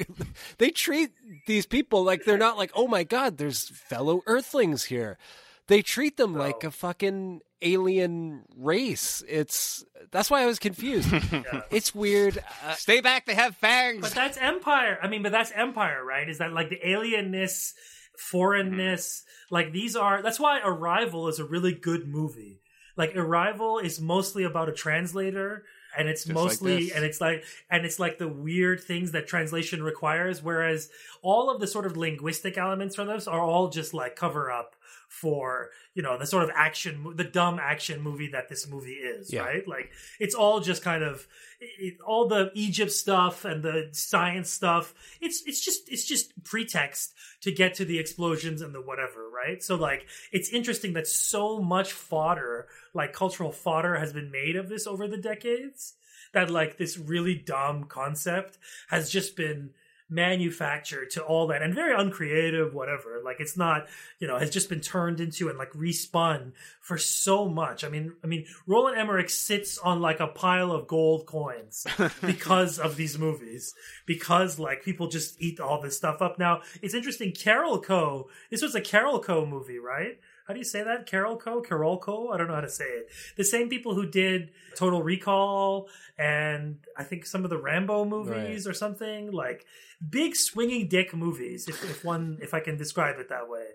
[0.56, 1.10] they treat
[1.46, 5.18] these people like they're not like, "Oh my god, there's fellow earthlings here."
[5.66, 9.22] They treat them like a fucking alien race.
[9.28, 11.12] It's that's why I was confused.
[11.70, 12.38] It's weird.
[12.64, 13.26] Uh, Stay back.
[13.26, 14.00] They have fangs.
[14.00, 14.98] But that's Empire.
[15.02, 16.26] I mean, but that's Empire, right?
[16.26, 17.74] Is that like the alienness,
[18.18, 19.24] foreignness?
[19.50, 20.22] Like these are.
[20.22, 22.60] That's why Arrival is a really good movie.
[22.96, 25.64] Like Arrival is mostly about a translator,
[25.96, 26.92] and it's Just mostly this.
[26.92, 30.42] and it's like and it's like the weird things that translation requires.
[30.42, 30.90] Whereas
[31.22, 34.74] all of the sort of linguistic elements from this are all just like cover up
[35.08, 39.32] for you know the sort of action, the dumb action movie that this movie is,
[39.32, 39.42] Yeah.
[39.42, 39.66] right?
[39.66, 39.90] Like
[40.20, 41.26] it's all just kind of
[41.60, 44.94] it, all the Egypt stuff and the science stuff.
[45.20, 49.62] It's it's just it's just pretext to get to the explosions and the whatever, right?
[49.62, 54.68] So like it's interesting that so much fodder, like cultural fodder, has been made of
[54.68, 55.94] this over the decades.
[56.34, 58.58] That like this really dumb concept
[58.90, 59.70] has just been
[60.10, 63.20] manufactured to all that and very uncreative whatever.
[63.24, 63.86] Like it's not
[64.18, 67.84] you know has just been turned into and like respun for so much.
[67.84, 71.86] I mean i mean roland emmerich sits on like a pile of gold coins
[72.24, 73.74] because of these movies
[74.06, 76.38] because like people just eat all this stuff up.
[76.38, 81.06] Now it's interesting Carolco this was a Carolco movie right how do you say that?
[81.06, 81.62] Carolco?
[81.64, 82.30] Carol Co?
[82.30, 83.10] I don't know how to say it.
[83.36, 88.66] The same people who did Total Recall and I think some of the Rambo movies
[88.66, 89.30] or something.
[89.30, 89.66] Like
[90.08, 93.66] big swinging dick movies, if, if one, if I can describe it that way.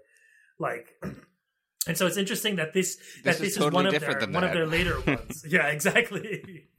[0.57, 0.95] Like,
[1.88, 4.33] and so it's interesting that this, that is this is, totally one of their, than
[4.33, 5.45] one of their later ones.
[5.47, 6.69] yeah, exactly.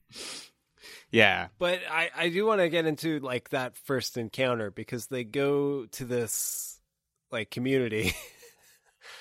[1.12, 1.48] yeah.
[1.60, 5.86] but I I do want to get into like that first encounter because they go
[5.86, 6.80] to this
[7.30, 8.12] like community.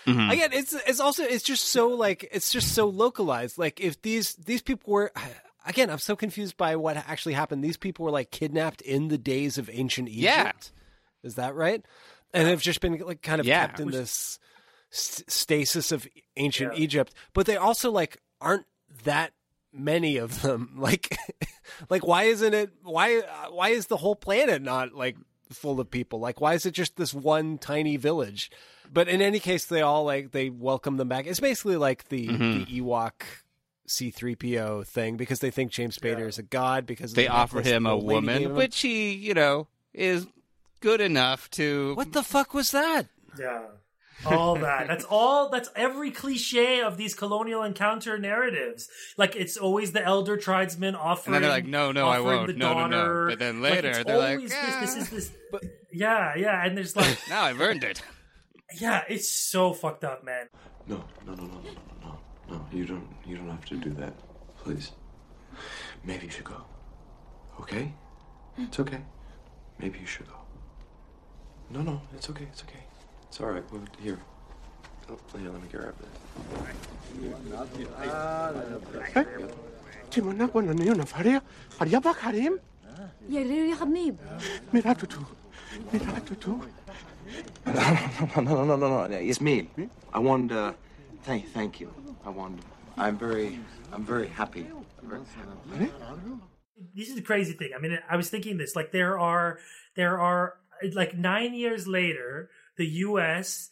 [0.06, 0.32] Mhm.
[0.32, 3.58] Again, it's it's also it's just so like it's just so localized.
[3.58, 5.12] Like if these these people were
[5.66, 7.64] again, I'm so confused by what actually happened.
[7.64, 10.24] These people were like kidnapped in the days of ancient Egypt.
[10.24, 10.52] Yeah.
[11.24, 11.86] Is that right?
[12.34, 13.68] And they've just been like kind of Yeah.
[13.68, 14.40] kept in this
[14.90, 16.84] st- stasis of ancient Yeah.
[16.84, 18.66] Egypt, but they also like aren't
[19.06, 19.32] that
[19.72, 20.72] many of them.
[20.78, 21.18] Like,
[21.90, 22.72] like why isn't it?
[22.84, 25.16] Why uh, why is the whole planet not like
[25.54, 26.20] full of people?
[26.20, 28.52] Like, why is it just this one tiny village?
[28.92, 31.26] But in any case, they all like they welcome them back.
[31.28, 32.66] It's basically like the Mhm.
[32.68, 33.14] the Ewok.
[33.86, 37.86] C3PO thing because they think James Spader is a god because They the offer him
[37.86, 38.56] a old lady gave woman, him.
[38.56, 40.26] which he, you know, is
[40.80, 41.94] good enough to.
[41.96, 43.08] what the fuck was that?
[43.38, 43.64] Yeah.
[44.26, 44.88] All that.
[44.88, 45.50] That's all.
[45.50, 48.90] That's every cliche of these colonial encounter narratives.
[49.18, 51.36] Like it's always the elder tribesman offering.
[51.36, 53.90] And then they're like, "No, no, I won't the No, no, no." But then later,
[53.90, 55.32] it's they're like, always this, this is this.
[55.52, 58.02] But- yeah, yeah, and there's like, now I've earned it.
[58.80, 60.48] yeah, it's so fucked up, man.
[60.88, 62.66] No, no, no, no, no, no, no, no.
[62.72, 63.08] You don't.
[63.26, 64.14] You don't have to do that.
[64.58, 64.92] Please.
[66.04, 66.64] Maybe you should go.
[67.62, 67.94] Okay?
[68.58, 69.02] It's okay.
[69.80, 70.36] Maybe you should go.
[71.70, 72.48] No, no, it's okay.
[72.52, 72.84] It's okay.
[73.33, 73.65] It's all right.
[73.73, 74.19] Well, here.
[75.11, 76.17] Oh, here, let me grab this.
[80.11, 82.59] تيمونا قلنا نيونا فاريا فاريا بكريم
[83.29, 84.17] يا ريو يا حبيب
[84.75, 85.21] ميرا توتو
[85.93, 86.59] ميرا توتو
[87.67, 89.17] no, no, no, no, no, no.
[89.17, 89.69] It's me.
[90.13, 90.75] I want to
[91.23, 91.93] thank, thank you.
[92.25, 92.61] I want.
[92.97, 93.61] I'm very,
[93.93, 94.67] I'm very happy.
[96.95, 97.71] this is the crazy thing.
[97.77, 99.59] I mean, I was thinking this like there are
[99.95, 100.55] there are
[100.95, 103.70] like nine years later, the U.S.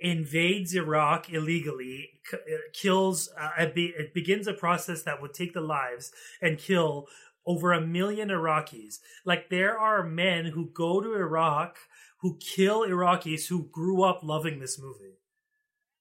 [0.00, 5.34] invades Iraq illegally, c- uh, kills, uh, it be- it begins a process that would
[5.34, 7.06] take the lives and kill
[7.46, 8.96] over a million Iraqis.
[9.24, 11.76] Like there are men who go to Iraq
[12.20, 15.18] who kill Iraqis who grew up loving this movie.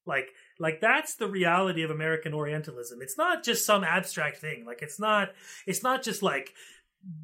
[0.06, 0.30] Like
[0.60, 3.00] like that's the reality of American Orientalism.
[3.02, 4.66] It's not just some abstract thing.
[4.66, 5.30] Like it's not
[5.66, 6.54] it's not just like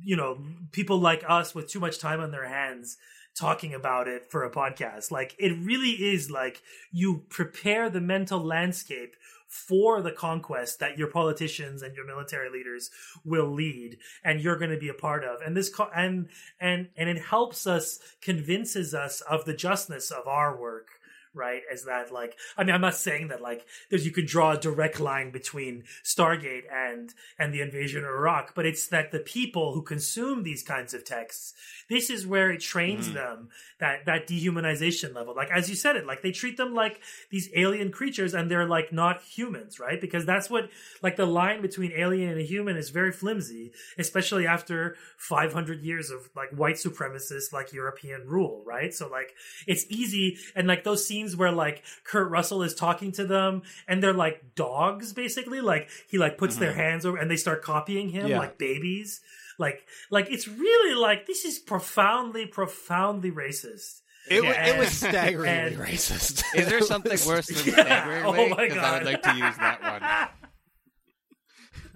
[0.01, 2.97] you know people like us with too much time on their hands
[3.37, 5.11] talking about it for a podcast.
[5.11, 6.61] Like it really is like
[6.91, 9.15] you prepare the mental landscape
[9.47, 12.89] for the conquest that your politicians and your military leaders
[13.23, 16.27] will lead and you're going to be a part of and this co- and
[16.59, 20.96] and and it helps us convinces us of the justness of our work
[21.33, 24.51] right as that like i mean i'm not saying that like there's you could draw
[24.51, 29.19] a direct line between stargate and and the invasion of iraq but it's that the
[29.19, 31.53] people who consume these kinds of texts
[31.89, 33.13] this is where it trains Mhm.
[33.13, 33.49] them
[33.79, 35.35] that that dehumanization level.
[35.35, 36.99] Like as you said it like they treat them like
[37.29, 39.99] these alien creatures and they're like not humans right?
[40.01, 40.69] Because that's what
[41.01, 46.09] like the line between alien and a human is very flimsy especially after 500 years
[46.09, 48.93] of like white supremacist like european rule right?
[48.93, 49.33] So like
[49.65, 54.01] it's easy and like those scenes where like kurt russell is talking to them and
[54.01, 56.75] they're like dogs basically like he like puts their Mhm.
[56.75, 58.39] hands over and they start copying him Yeah.
[58.39, 59.21] like babies
[59.59, 65.11] like like it's really like this is profoundly profoundly racist It, wa- it was And-
[65.13, 66.43] staggeringly and- racist.
[66.53, 67.83] Is there something worse than Yeah.
[67.83, 68.45] staggeringly?
[68.45, 70.03] Oh my 'Cause I would like to use that one.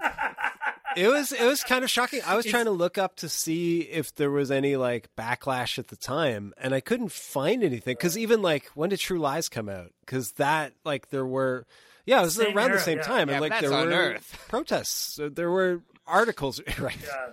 [0.98, 2.22] it was it was kind of shocking.
[2.26, 5.78] I was It's- trying to look up to see if there was any like backlash
[5.80, 7.96] at the time, and I couldn't find anything.
[7.96, 9.92] Because even like when did True Lies come out?
[10.06, 11.66] Because that like there were,
[12.06, 13.04] yeah, it was Same around era, the same yeah.
[13.04, 14.46] time, Yeah, and like there were Earth.
[14.50, 15.14] protests.
[15.16, 16.98] So there were articles, right?
[17.02, 17.28] Yeah.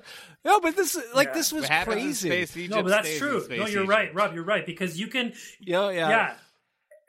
[0.44, 1.34] No, but this like Yeah.
[1.34, 2.28] this was What happens in crazy.
[2.28, 3.44] Space Egypt no, but that's true.
[3.48, 3.88] No, you're Egypt.
[3.88, 4.34] right, Rob.
[4.34, 6.34] You're right because you can Yeah, yeah.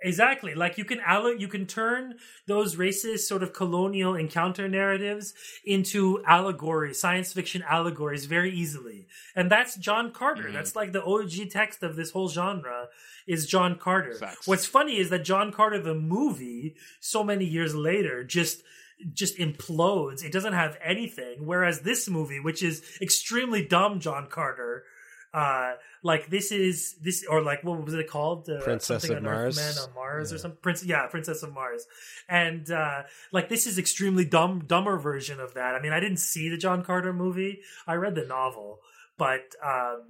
[0.01, 0.55] Exactly.
[0.55, 2.15] Like you can allo- you can turn
[2.47, 5.33] those racist sort of colonial encounter narratives
[5.65, 9.07] into allegories science fiction allegories very easily.
[9.35, 10.43] And that's john carter.
[10.43, 10.53] Mm-hmm.
[10.53, 12.87] that's like the og text of this whole genre
[13.27, 14.17] is john carter.
[14.45, 18.63] What's funny is that john carter the movie so many years later just
[19.13, 20.23] just implodes.
[20.23, 21.45] It doesn't have anything.
[21.45, 24.83] Whereas this movie which is extremely dumb john carter
[25.33, 25.73] uh
[26.03, 28.49] like this is this or like what was it called?
[28.49, 29.57] Uh, Princess something of Mars?
[29.57, 30.41] Earth, Man on Mars or Yeah.
[30.41, 31.85] some prince yeah Princess of Mars.
[32.27, 35.75] And uh like this is extremely dumb dumber version of that.
[35.75, 37.59] I mean I didn't see the John Carter movie.
[37.87, 38.79] I read the novel.
[39.17, 40.03] But um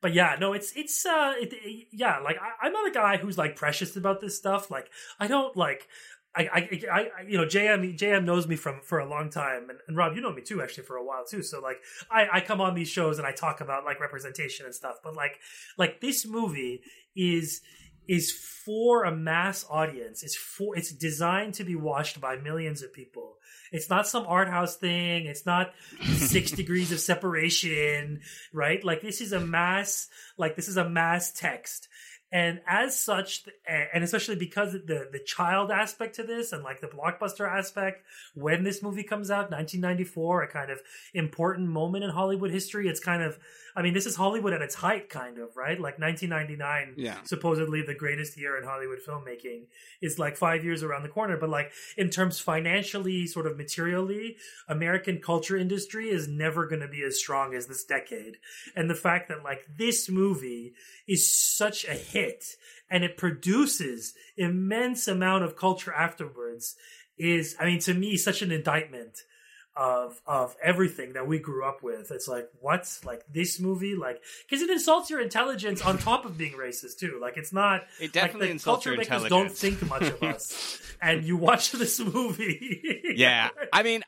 [0.00, 3.16] but yeah no it's it's uh it, it- yeah like I, I'm not a guy
[3.16, 4.70] who's like precious about this stuff.
[4.70, 4.90] Like
[5.20, 5.88] I don't like
[6.36, 9.78] I, I, I, you know, JM, JM knows me from for a long time, and,
[9.86, 11.42] and Rob, you know me too, actually, for a while too.
[11.42, 11.78] So like,
[12.10, 15.14] I, I come on these shows and I talk about like representation and stuff, but
[15.14, 15.38] like,
[15.78, 16.82] like this movie
[17.14, 17.60] is
[18.06, 20.22] is for a mass audience.
[20.22, 23.36] It's for it's designed to be watched by millions of people.
[23.72, 25.26] It's not some art house thing.
[25.26, 25.72] It's not
[26.16, 28.20] six degrees of separation,
[28.52, 28.84] right?
[28.84, 31.88] Like this is a mass, like this is a mass text.
[32.34, 36.88] And as such, and especially because the the child aspect to this, and like the
[36.88, 38.02] blockbuster aspect,
[38.34, 40.80] when this movie comes out, 1994, a kind of
[41.14, 42.88] important moment in Hollywood history.
[42.88, 43.38] It's kind of,
[43.76, 45.78] I mean, this is Hollywood at its height, kind of, right?
[45.80, 47.18] Like 1999, Yeah.
[47.22, 49.66] supposedly the greatest year in Hollywood filmmaking,
[50.02, 51.36] is like five years around the corner.
[51.36, 56.88] But like in terms financially, sort of materially, American culture industry is never going to
[56.88, 58.38] be as strong as this decade.
[58.74, 60.74] And the fact that like this movie
[61.06, 62.23] is such a hit
[62.90, 66.76] and it produces immense amount of culture afterwards
[67.18, 69.18] is, I mean, to me, such an indictment
[69.76, 72.10] of of everything that we grew up with.
[72.10, 76.38] It's like what, like this movie, like because it insults your intelligence on top of
[76.38, 77.18] being racist too.
[77.20, 77.82] Like it's not.
[78.00, 81.36] It definitely like, the insults culture your makers Don't think much of us, and you
[81.36, 83.14] watch this movie.
[83.16, 84.02] Yeah, I mean,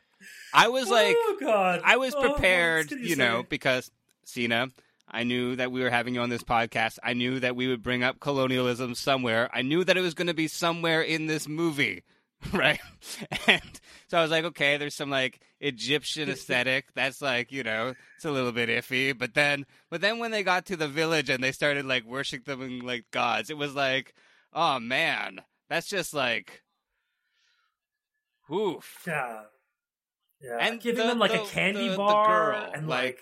[0.54, 3.90] I was oh, like, oh god, I was Oh, prepared, can you know, because
[4.24, 4.68] Sina,
[5.16, 6.98] I knew that we were having you on this podcast.
[7.02, 9.48] I knew that we would bring up colonialism somewhere.
[9.52, 12.02] I knew that it was going to be somewhere in this movie,
[12.52, 12.78] right?
[13.46, 16.86] And so I was like, okay, there's some like Egyptian aesthetic.
[16.94, 19.16] That's like, you know, it's a little bit iffy.
[19.16, 22.80] But then, but then when they got to the village and they started like worshiping
[22.84, 24.12] like gods, it was like,
[24.52, 25.40] oh man,
[25.70, 26.62] that's just like,
[28.52, 29.02] oof.
[29.06, 29.40] Yeah.
[30.42, 30.58] Yeah.
[30.60, 33.20] And giving the- them like the- a candy the- bar girl, and like- like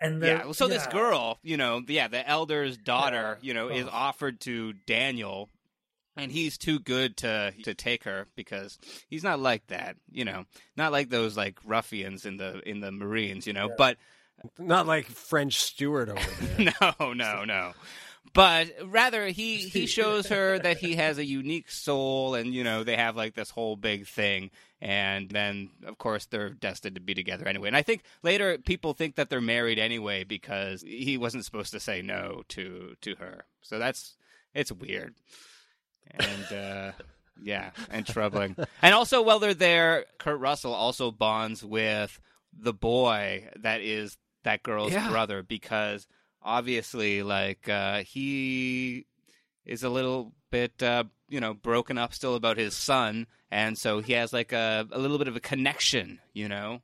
[0.00, 0.52] and the, yeah.
[0.52, 3.46] So this girl, you know, yeah, the elder's daughter, Yeah.
[3.48, 5.48] you know, is offered to Daniel,
[6.16, 8.78] and he's too good to to take her because
[9.08, 10.44] he's not like that, you know,
[10.76, 13.68] not like those like ruffians in the in the Marines, you know.
[13.68, 13.74] Yeah.
[13.76, 13.96] But
[14.58, 16.20] Not like French Stewart over
[16.56, 16.72] there.
[16.98, 17.72] no, no, no.
[18.32, 22.84] But rather, he he shows her that he has a unique soul, and you know
[22.84, 24.50] they have like this whole big thing,
[24.80, 27.68] and then of course they're destined to be together anyway.
[27.68, 31.80] And I think later people think that they're married anyway because he wasn't supposed to
[31.80, 33.44] say no to to her.
[33.62, 34.16] So that's
[34.54, 35.14] it's weird,
[36.14, 36.92] and uh,
[37.42, 38.54] yeah, and troubling.
[38.82, 42.20] And also, while they're there, Kurt Russell also bonds with
[42.56, 45.08] the boy that is that girl's Yeah.
[45.10, 46.06] brother because
[46.42, 49.06] obviously like uh he
[49.64, 54.00] is a little bit uh you know broken up still about his son and so
[54.00, 56.80] he has like a a little bit of a connection you know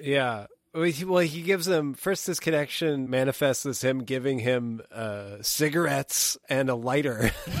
[0.00, 0.46] Yeah.
[0.74, 2.26] Well, he, gives him first.
[2.26, 7.30] This connection manifests as him giving him uh, cigarettes and a lighter,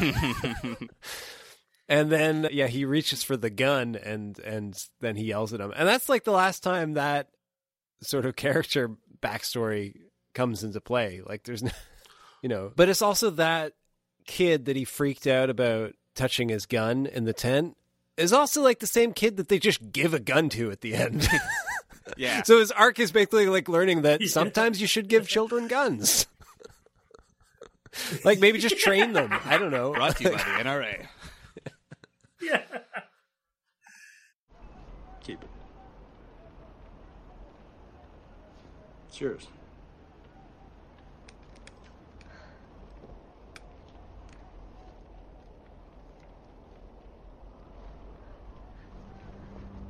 [1.90, 5.74] and then yeah, he reaches for the gun and and then he yells at him,
[5.76, 7.28] and that's like the last time that
[8.02, 9.92] sort of character backstory
[10.34, 11.20] comes into play.
[11.24, 11.70] Like there's, no,
[12.42, 13.72] you know, but it's also that
[14.26, 17.76] kid that he freaked out about touching his gun in the tent
[18.16, 20.94] is also like the same kid that they just give a gun to at the
[20.94, 21.26] end.
[22.16, 26.26] yeah So his arc is basically like learning that sometimes you should give children guns.
[28.24, 29.30] like maybe just train them.
[29.44, 29.92] I don't know.
[29.92, 31.06] brought to you by the nra
[32.40, 32.62] Yeah.
[35.22, 35.48] Keep it.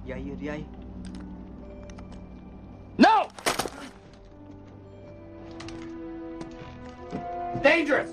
[0.07, 0.65] It's yours.
[2.99, 3.29] No!
[7.63, 8.11] Dangerous!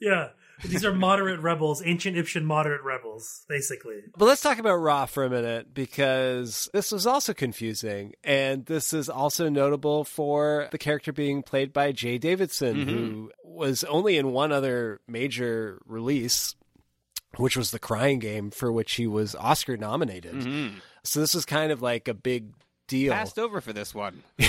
[0.00, 0.28] Yeah.
[0.64, 4.00] These are moderate rebels, ancient Egyptian moderate rebels, basically.
[4.16, 8.14] But let's talk about Ra for a minute because this was also confusing.
[8.22, 12.90] And this is also notable for the character being played by Jaye Davidson, mm-hmm.
[12.90, 16.54] who was only in one other major release,
[17.36, 20.34] which was The Crying Game, for which he was Oscar nominated.
[20.34, 20.78] Mm-hmm.
[21.04, 22.52] So this was kind of like a big
[22.86, 23.12] deal.
[23.12, 24.22] passed over for this one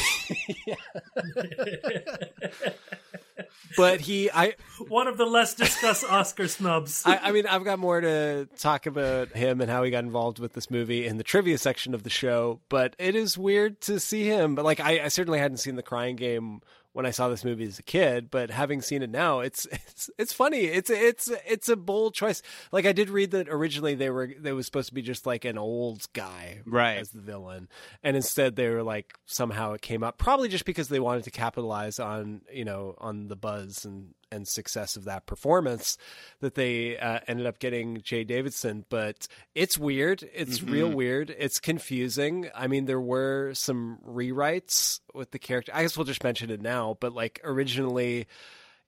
[3.77, 4.55] But he, I,
[4.87, 7.03] One of the less discussed Oscar snubs.
[7.05, 10.39] I, I mean, I've got more to talk about him and how he got involved
[10.39, 12.59] with this movie in the trivia section of the show.
[12.69, 14.55] But it is weird to see him.
[14.55, 16.61] But like, I, I certainly hadn't seen the Crying Game
[16.93, 18.29] when I saw this movie as a kid.
[18.31, 20.61] But having seen it now, it's it's it's funny.
[20.65, 22.41] It's it's it's a bold choice.
[22.71, 25.45] Like I did read that originally they were they was supposed to be just like
[25.45, 26.97] an old guy Right.
[26.97, 27.67] as the villain,
[28.03, 31.31] and instead they were like somehow it came up probably just because they wanted to
[31.31, 35.97] capitalize on you know on the buzz and and success of that performance
[36.39, 38.85] that they uh, ended up getting Jaye Davidson.
[38.89, 40.27] But it's weird.
[40.33, 41.33] It's real weird.
[41.37, 42.49] It's confusing.
[42.55, 45.71] I mean, there were some rewrites with the character.
[45.75, 46.97] I guess we'll just mention it now.
[46.99, 48.27] But like originally,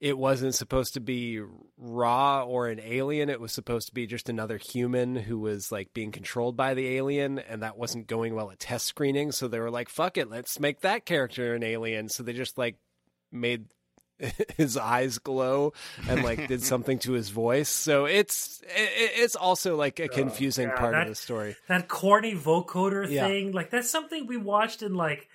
[0.03, 1.41] it wasn't supposed to be
[1.77, 3.29] Ra or an alien.
[3.29, 6.97] It was supposed to be just another human who was like being controlled by the
[6.97, 9.31] alien, and that wasn't going well at test screening.
[9.31, 12.57] So they were like, "Fuck it, let's make that character an alien." So they just
[12.57, 12.75] like
[13.31, 13.67] made
[14.57, 15.73] his eyes glow
[16.07, 17.69] and like did something to his voice.
[17.69, 21.55] So it's it, it's also like a oh, confusing yeah, part that- of the story.
[21.67, 23.27] that corny vocoder Yeah.
[23.27, 25.27] thing like that's something we watched in like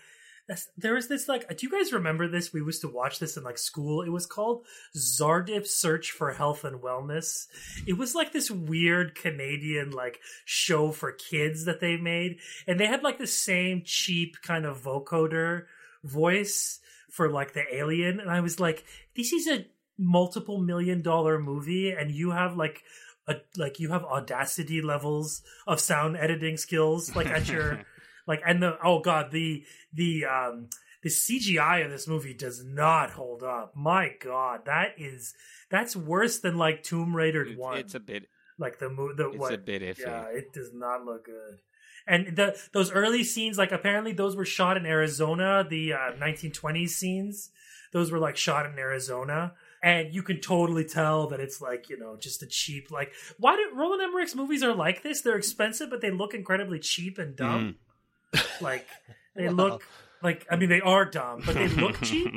[0.49, 3.37] that's, there was this like do you guys remember this we used to watch this
[3.37, 4.65] in like school it was called
[4.97, 7.49] zardip search for health and wellness
[7.87, 12.87] it was like this weird canadian like show for kids that they made and they
[12.87, 15.65] had like the same cheap kind of vocoder
[16.03, 16.81] voice
[17.11, 18.85] for like the alien and i was like
[19.17, 19.65] this is a
[19.99, 22.83] multiple million dollar movie and you have like
[23.27, 27.81] a, like you have audacity levels of sound editing skills like at your
[28.27, 30.69] like and the oh god the the um
[31.01, 33.73] the CGI of this movie does not hold up.
[33.77, 35.33] My god, that is
[35.71, 37.79] that's worse than like Tomb Raider It's- one.
[37.79, 38.25] it's a bit
[38.59, 41.61] like the mo- the it's what a bit iffy yeah, it does not look good.
[42.09, 45.67] And the those early scenes, like apparently those were shot in Arizona.
[45.69, 47.51] The uh, 1920s scenes,
[47.93, 49.53] those were like shot in Arizona,
[49.83, 53.13] and you can totally tell that it's like you know just a cheap like.
[53.39, 55.21] Why do Roland Emmerich's movies are like this?
[55.21, 57.77] They're expensive, but they look incredibly cheap and dumb.
[58.61, 58.87] Like
[59.35, 59.83] they look
[60.23, 62.35] like I mean they are dumb, but they look cheap.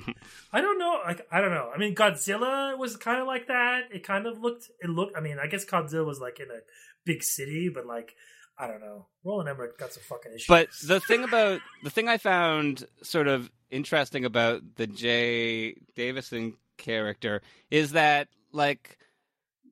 [0.53, 0.99] I don't know.
[1.05, 1.69] Like I don't know.
[1.73, 3.89] I mean Godzilla was kind of like that.
[3.91, 4.69] It kind of looked.
[4.79, 5.17] It looked.
[5.17, 6.59] I mean I guess Godzilla was like in a
[7.05, 8.15] big city, but like
[8.57, 9.07] I don't know.
[9.23, 10.47] Roland Emmerich got some fucking issues.
[10.47, 16.55] But the thing about the thing I found sort of interesting about the Jaye Davidson
[16.77, 18.97] character is that like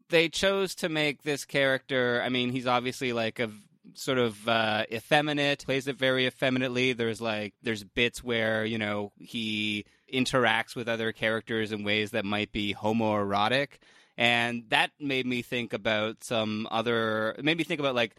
[0.10, 2.22] they chose to make this character.
[2.24, 3.52] I mean, he's obviously like a
[3.94, 6.94] sort of uh, effeminate, plays it very effeminately.
[6.94, 12.26] There's like there's bits where you know he interacts with other characters in ways that
[12.26, 13.80] might be homoerotic,
[14.18, 17.36] and that made me think about some other.
[17.42, 18.16] Made me think about like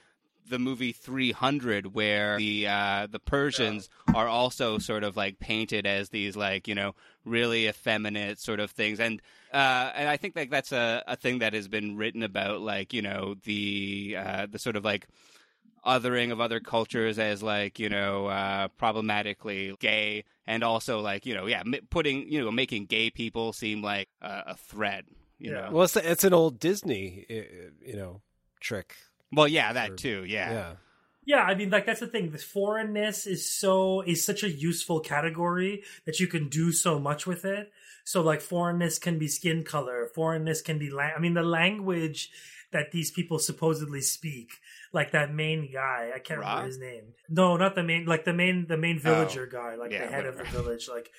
[0.49, 6.11] the movie 300 where the uh, the Persians are also sort of like painted as
[6.11, 9.01] these like you know really effeminate sort of things.
[9.01, 9.21] And
[9.53, 12.93] uh, and I think like that's a, a thing that has been written about like
[12.93, 15.07] you know the uh, the sort of like
[15.87, 21.35] othering of other cultures as like you know uh, problematically gay and also like you
[21.35, 25.05] know yeah m- putting you know making gay people seem like a, a threat
[25.41, 25.69] you know?
[25.73, 28.21] Well, it's, it's an old Disney, you know,
[28.61, 28.95] trick.
[29.33, 30.73] Well yeah that too yeah Yeah.
[31.27, 32.31] Yeah, I mean, like that's the thing.
[32.31, 37.27] This foreignness is so is such a useful category that you can do so much
[37.27, 37.71] with it.
[38.05, 40.09] So, like, foreignness can be skin color.
[40.15, 40.91] Foreignness can be.
[40.91, 42.31] La- I mean, the language
[42.73, 44.55] that these people supposedly speak.
[44.93, 46.49] Like that main guy, I can't Ra?
[46.49, 47.05] remember his name.
[47.29, 48.07] No, not the main.
[48.07, 49.01] Like the main, the main oh.
[49.01, 50.89] villager guy, like Yeah, the head of the village.
[50.89, 51.11] Like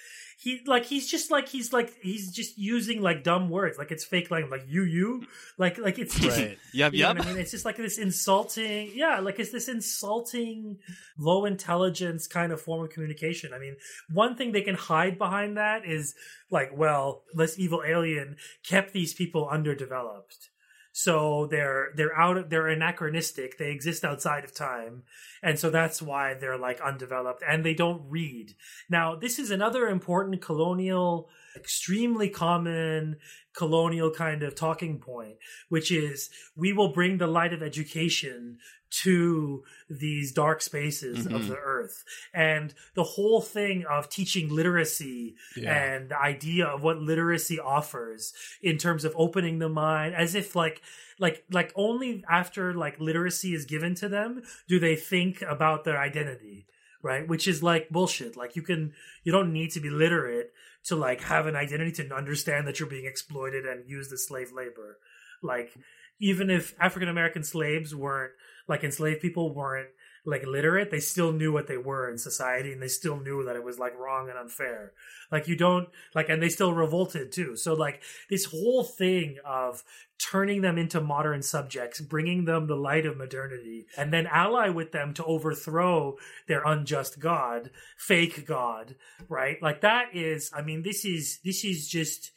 [0.42, 4.04] he, like he's just like he's like he's just using like dumb words, like it's
[4.04, 5.26] fake language, like you, you,
[5.60, 6.58] like like it's just Right.
[7.14, 7.42] Know what I mean?
[7.42, 10.80] It's just like this insulting, yeah, like it's this insulting,
[11.18, 13.54] low intelligence kind of form of communication.
[13.54, 13.76] I mean,
[14.12, 16.16] one thing they can hide behind that is
[16.50, 20.50] like, well, this evil alien kept these people underdeveloped.
[20.94, 23.58] So they're they're out of they're anachronistic.
[23.58, 25.04] They exist outside of time,
[25.42, 28.56] and so that's why they're like undeveloped and they don't read.
[28.90, 33.18] Now, this is another important colonial, extremely common
[33.54, 35.38] colonial kind of talking point,
[35.70, 38.58] which is we will bring the light of education
[38.92, 41.48] to these dark spaces of Mhm.
[41.48, 42.04] the earth.
[42.34, 45.74] And the whole thing of teaching literacy Yeah.
[45.74, 50.56] and the idea of what literacy offers in terms of opening the mind as if
[50.56, 50.82] like
[51.20, 55.98] like like only after like literacy is given to them do they think about their
[56.00, 56.66] identity
[57.04, 60.52] right which is like bullshit like you can you don't need to be literate
[60.84, 64.52] to like have an identity to understand that you're being exploited and used as slave
[64.52, 64.98] labor
[65.44, 65.74] like
[66.20, 68.32] even if african american slaves weren't
[68.72, 69.90] like enslaved people weren't
[70.24, 70.92] like literate.
[70.92, 73.80] They still knew what they were in society and they still knew that it was
[73.80, 74.94] like wrong and unfair.
[75.32, 77.56] Like you don't like and they still revolted too.
[77.56, 79.84] So like this whole thing of
[80.20, 84.92] turning them into modern subjects bringing them the light of modernity and then ally with
[84.92, 86.16] them to overthrow
[86.48, 88.96] their unjust god fake god
[89.28, 89.58] right?
[89.64, 92.32] Like that is i mean this is this is just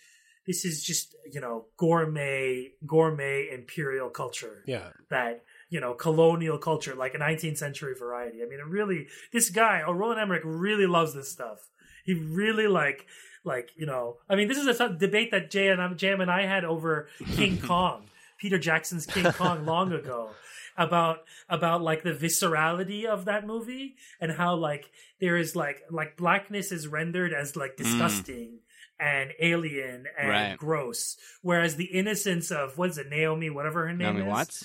[0.46, 4.88] this is just you know gourmet gourmet imperial culture Yeah.
[5.10, 8.42] that you know colonial culture like a 19th century variety.
[8.42, 11.58] I mean it really this guy oh roland emmerich really loves this stuff.
[12.04, 13.06] He really like
[13.44, 16.46] like you know i mean this is a debate that jay and jam and i
[16.46, 18.04] had over king kong
[18.38, 20.30] peter jackson's king kong long ago
[20.76, 21.18] about
[21.48, 26.72] about like the viscerality of that movie and how like there is like like blackness
[26.72, 27.84] is rendered as like mm.
[27.84, 28.58] disgusting
[28.98, 30.56] and alien and Right.
[30.56, 34.64] gross whereas the innocence of what is it naomi whatever her name Naomi is Watts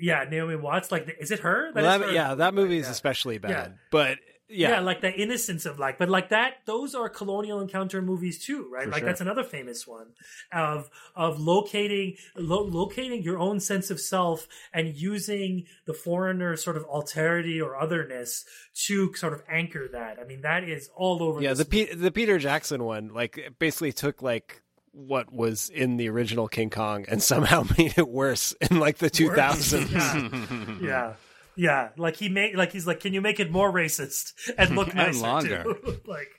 [0.00, 0.90] yeah, Naomi Watts.
[0.92, 1.70] Like, is it her?
[1.74, 2.12] Well, is that- her.
[2.12, 3.50] yeah, that movie is especially bad.
[3.50, 3.68] Yeah.
[3.90, 4.18] But
[4.50, 6.54] yeah, like the innocence of like, but like that.
[6.64, 8.84] Those are colonial encounter movies too, right?
[8.84, 9.06] For like sure.
[9.08, 10.06] that's another famous one
[10.50, 16.78] of of locating lo- locating your own sense of self and using the foreigner sort
[16.78, 18.46] of alterity or otherness
[18.86, 20.18] to sort of anchor that.
[20.18, 21.42] I mean, that is all over.
[21.42, 24.62] yeah, this the Pe- the Peter Jackson one like it basically took like
[24.98, 29.10] what was in the original King Kong and somehow made it worse in like the
[29.10, 30.80] 2000s.
[30.82, 30.86] yeah.
[30.88, 31.12] yeah.
[31.56, 34.88] Yeah, like he made, like he's like, can you make it more racist and look
[34.88, 35.64] And nicer longer.
[35.64, 36.00] too?
[36.06, 36.37] like,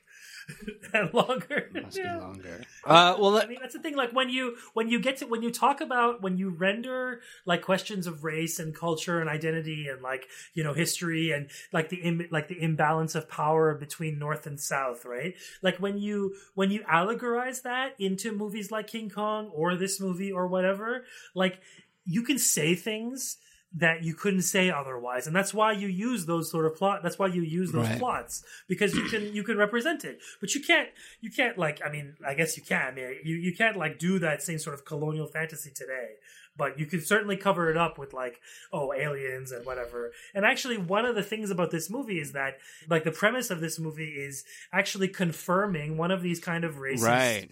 [1.14, 1.70] longer.
[1.74, 2.16] must Yeah.
[2.16, 3.95] be longer Uh, well, I mean, that's the thing.
[3.95, 7.62] Like when you when you get to when you talk about when you render like
[7.62, 11.97] questions of race and culture and identity and like you know history and like the
[11.97, 15.36] Im- like the imbalance of power between North and South, right?
[15.62, 20.32] Like when you when you allegorize that into movies like King Kong or this movie
[20.32, 21.60] or whatever, like
[22.06, 23.38] you can say things
[23.72, 25.28] that you couldn't say otherwise.
[25.28, 27.99] And that's why you use those sort of plot that's why you use those Right.
[27.99, 30.20] plots because you can you can represent it.
[30.41, 30.89] But you can't
[31.22, 33.99] you can't like i mean i guess you can I mean, you, you can't like
[33.99, 36.15] do that same sort of colonial fantasy today.
[36.57, 38.41] But you can certainly cover it up with like
[38.74, 40.11] oh aliens and whatever.
[40.34, 42.57] And actually one of the things about this movie is that
[42.89, 44.43] like the premise of this movie is
[44.74, 47.49] actually confirming one of these kind of racist right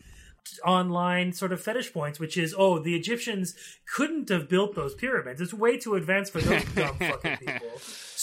[0.65, 3.55] online sort of fetish points, which is, oh, the Egyptians
[3.93, 5.41] couldn't have built those pyramids.
[5.41, 7.69] It's way too advanced for those dumb fucking people.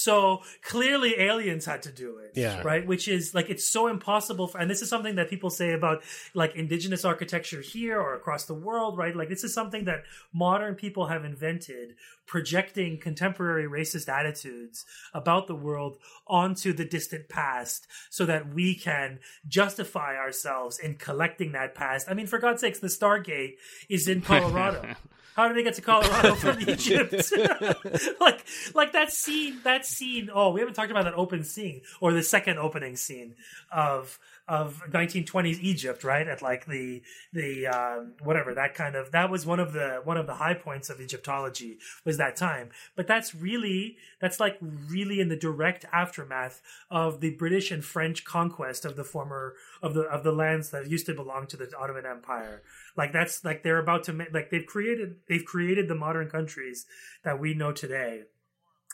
[0.05, 2.33] So clearly aliens had to do it.
[2.35, 2.61] Yeah.
[2.61, 2.87] Right.
[2.87, 4.49] Which is like, it's so impossible.
[4.49, 6.03] For, and this is something that people say about
[6.35, 9.17] like indigenous architecture here or across the world, right?
[9.17, 11.95] Like this is something that modern people have invented,
[12.27, 14.85] projecting contemporary racist attitudes
[15.15, 15.97] about the world
[16.27, 22.11] onto the distant past so that we can justify ourselves in collecting that past.
[22.11, 23.55] I mean, for God's sakes, the Stargate
[23.89, 24.97] is in Colorado.
[25.35, 27.33] How did they get to Colorado from Egypt?
[28.21, 29.59] like, like that scene.
[29.65, 30.31] That scene.
[30.33, 33.35] Oh, we haven't talked about that open scene or the second opening scene
[33.73, 36.29] of of 1920s Egypt, right?
[36.29, 40.17] At like the the um, whatever that kind of that was one of the one
[40.17, 42.71] of the high points of Egyptology was that time.
[42.95, 48.25] But that's really that's like really in the direct aftermath of the British and French
[48.25, 51.71] conquest of the former of the of the lands that used to belong to the
[51.79, 52.63] Ottoman Empire.
[52.97, 56.85] Like that's like they're about to ma- like they've created they've created the modern countries
[57.25, 58.25] that we know today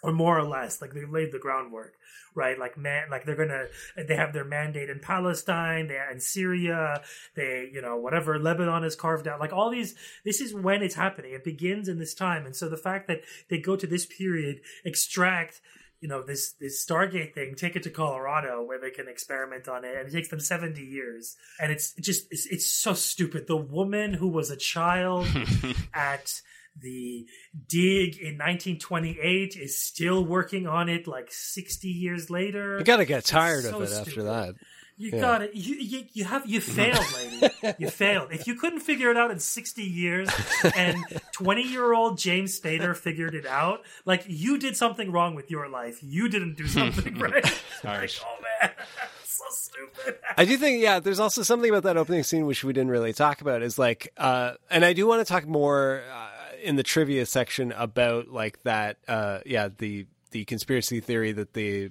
[0.02, 1.94] or more or less like they laid the groundwork
[2.34, 2.58] right?
[2.58, 7.02] Like man like they're gonna they have their mandate in palestine they in syria
[7.34, 9.40] they you know whatever lebanon is carved out.
[9.40, 9.94] Like all these
[10.24, 11.32] this is when it's happening.
[11.32, 12.46] It begins in this time.
[12.46, 15.60] And so the fact that they go to this period extract
[16.00, 19.84] you know this this stargate thing take it to colorado where they can experiment on
[19.84, 21.36] it and it takes them 70 years.
[21.60, 23.46] And it's just it's, it's so stupid.
[23.46, 25.26] The woman who was a child
[25.94, 26.40] at
[26.78, 27.26] the
[27.68, 32.78] dig in 1928 is still working on it like 60 years later.
[32.78, 34.54] You gotta get tired It's of so it after that.
[34.96, 35.20] you Yeah.
[35.20, 37.74] got it you, you you have you failed lady.
[37.78, 38.32] You failed.
[38.32, 40.28] If you couldn't figure it out in 60 years
[40.76, 40.98] and
[41.32, 45.68] 20 year old james spader figured it out like you did something wrong with your
[45.68, 45.98] life.
[46.02, 47.44] You didn't do something right.
[47.84, 48.70] Like, oh man.
[49.24, 50.16] So stupid.
[50.36, 53.14] I do think, yeah, there's also something about that opening scene which we didn't really
[53.14, 56.28] talk about is like, uh, and I do want to talk more uh,
[56.62, 61.90] in the trivia section about like that, uh, yeah, the the conspiracy theory that the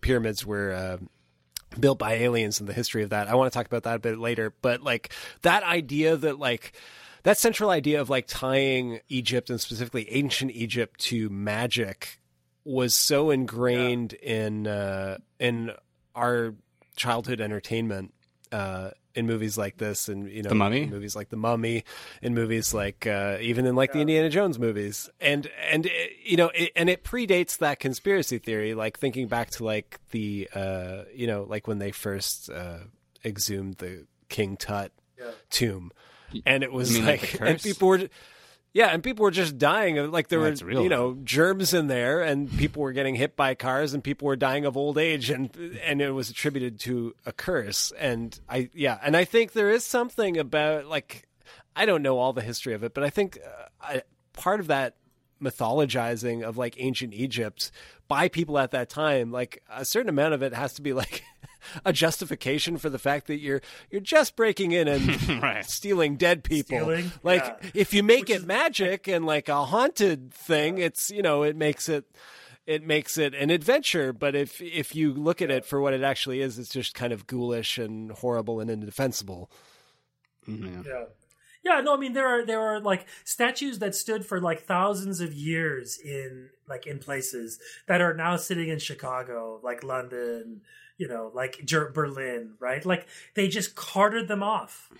[0.00, 0.72] pyramids were.
[0.72, 0.98] Uh,
[1.78, 3.28] built by aliens and the history of that.
[3.28, 5.12] I want to talk about that a bit later, but like
[5.42, 6.72] that idea that like
[7.22, 12.20] that central idea of like tying Egypt and specifically ancient Egypt to magic
[12.64, 15.70] was so ingrained in uh in
[16.14, 16.54] our
[16.96, 18.12] childhood entertainment
[18.52, 20.82] uh in movies like this and you know The Mummy?
[20.82, 21.84] in movies like the mummy
[22.22, 25.90] in movies like uh even in like the indiana jones movies and and uh,
[26.24, 30.48] you know it, and it predates that conspiracy theory like thinking back to like the
[30.54, 32.78] uh you know like when they first uh
[33.24, 34.92] exhumed the king tut
[35.50, 35.90] tomb
[36.46, 37.62] and it was like, like, and curse?
[37.62, 38.08] people were
[38.72, 41.86] yeah, and people were just dying like there Oh, were real, you know germs in
[41.88, 45.30] there, and people were getting hit by cars, and people were dying of old age,
[45.30, 45.54] and
[45.84, 47.92] and it was attributed to a curse.
[47.98, 51.26] And I yeah, and I think there is something about like
[51.74, 54.02] I don't know all the history of it, but I think uh, I,
[54.32, 54.96] part of that
[55.42, 57.70] mythologizing of like ancient Egypt
[58.08, 61.24] by people at that time, like a certain amount of it has to be like
[61.84, 65.64] a justification for the fact that you're you're just breaking in and Right.
[65.64, 66.78] stealing dead people.
[66.78, 67.12] Stealing?
[67.22, 67.70] Like Yeah.
[67.74, 71.88] if you make it magic and like a haunted thing, it's you know it makes
[71.88, 72.04] it
[72.66, 74.12] it makes it an adventure.
[74.12, 77.12] But if if you look at it for what it actually is, it's just kind
[77.12, 79.50] of ghoulish and horrible and indefensible.
[80.48, 80.82] Mm-hmm, yeah.
[80.86, 81.04] Yeah.
[81.62, 85.20] Yeah, no, I mean there are there are like statues that stood for like thousands
[85.20, 90.62] of years in like in places that are now sitting in Chicago, like London,
[91.00, 92.84] you know, like Berlin, right?
[92.84, 94.90] Like they just carted them off.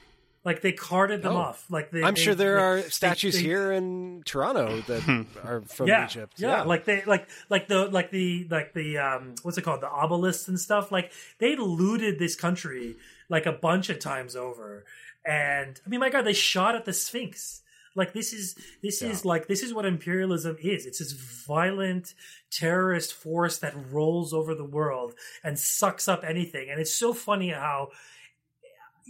[0.42, 1.36] Like they carted them Oh.
[1.48, 1.66] off.
[1.68, 5.26] Like they, I'm they- sure there they- are they- statues they- here in Toronto that
[5.44, 6.32] are from yeah, Egypt.
[6.38, 9.90] Yeah, like they like like the like the like the um what's it called the
[9.90, 10.90] obelisks and stuff.
[10.90, 12.96] Like they looted this country
[13.28, 14.86] like a bunch of times over,
[15.26, 17.60] and I mean, my God, they shot at the Sphinx.
[17.96, 20.86] Like this is this is like this is what imperialism is.
[20.86, 22.14] It's this violent
[22.50, 26.70] terrorist force that rolls over the world and sucks up anything.
[26.70, 27.88] And it's so funny how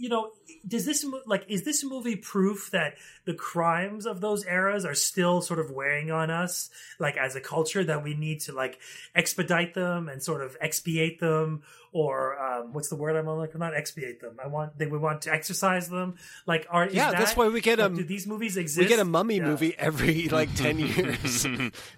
[0.01, 0.31] you know
[0.67, 2.95] does this like is this movie proof that
[3.25, 7.41] the crimes of those eras are still sort of weighing on us like as a
[7.41, 8.79] culture that we need to like
[9.15, 11.61] expedite them and sort of expiate them
[11.93, 15.21] or um, what's the word I'm like not expiate them I want they we want
[15.23, 16.15] to exercise them
[16.47, 18.79] like are is Yeah, that, that's why we get like, a- do these movies exist
[18.79, 19.45] we get a mummy Yeah.
[19.45, 21.45] movie every like ten years.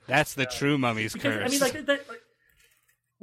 [0.08, 1.46] That's the true mummy's Because, curse.
[1.46, 2.23] I mean, like, that, like,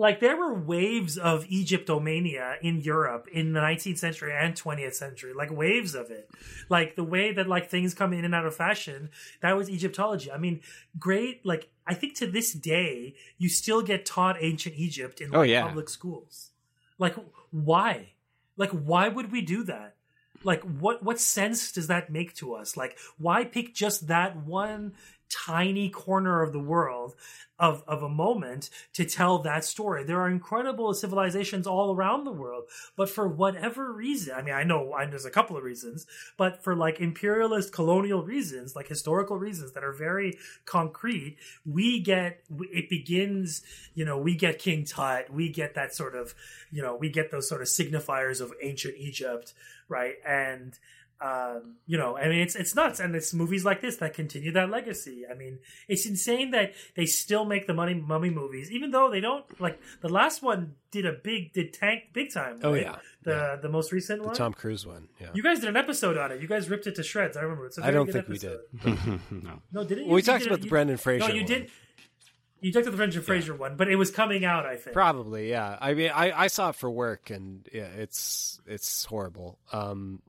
[0.00, 5.34] like there were waves of Egyptomania in Europe in the 19th century and 20th century,
[5.34, 6.30] like waves of it.
[6.70, 9.10] Like the way that like things come in and out of fashion,
[9.42, 10.32] that was Egyptology.
[10.32, 10.62] I mean,
[10.98, 11.44] great.
[11.44, 15.40] Like I think to this day, you still get taught ancient Egypt in oh, like,
[15.40, 15.66] Oh, yeah.
[15.66, 16.52] public schools.
[16.98, 17.16] Like
[17.50, 18.12] why?
[18.56, 19.96] Like why would we do that?
[20.42, 22.74] Like what what sense does that make to us?
[22.74, 24.94] Like why pick just that one
[25.30, 27.14] tiny corner of the world
[27.60, 30.02] of of a moment to tell that story.
[30.02, 32.64] There are incredible civilizations all around the world,
[32.96, 36.06] but for whatever reason, I mean, I know I, there's a couple of reasons,
[36.36, 42.42] but for like imperialist colonial reasons, like historical reasons that are very concrete, we get
[42.72, 43.62] it begins.
[43.94, 46.34] You know, we get King Tut, we get that sort of,
[46.72, 49.52] you know, we get those sort of signifiers of ancient Egypt,
[49.88, 50.14] right?
[50.26, 50.78] And
[51.20, 54.52] um, you know, I mean, it's it's nuts, and it's movies like this that continue
[54.52, 55.24] that legacy.
[55.30, 55.58] I mean,
[55.88, 59.78] it's insane that they still make the money mummy movies, even though they don't like
[60.00, 62.58] the last one did a big did tank big time.
[62.62, 65.08] Oh yeah, the the most recent the one, Tom Cruise one.
[65.20, 66.40] Yeah, You guys did an episode on it.
[66.40, 67.36] You guys ripped it to shreds.
[67.36, 67.66] I remember.
[67.66, 68.58] It's a I don't good think we did.
[69.30, 69.60] no.
[69.72, 70.06] No, didn't?
[70.06, 71.46] Well, we You talked did about it- the you- Brendan Fraser No, you one.
[71.46, 71.70] did.
[72.62, 74.66] You talked about the Brendan Fraser one, but it was coming out.
[74.66, 74.92] I think.
[74.94, 75.78] Probably, yeah.
[75.80, 79.58] I mean, I, I saw it for work, and yeah, it's it's horrible.
[79.72, 80.20] Um,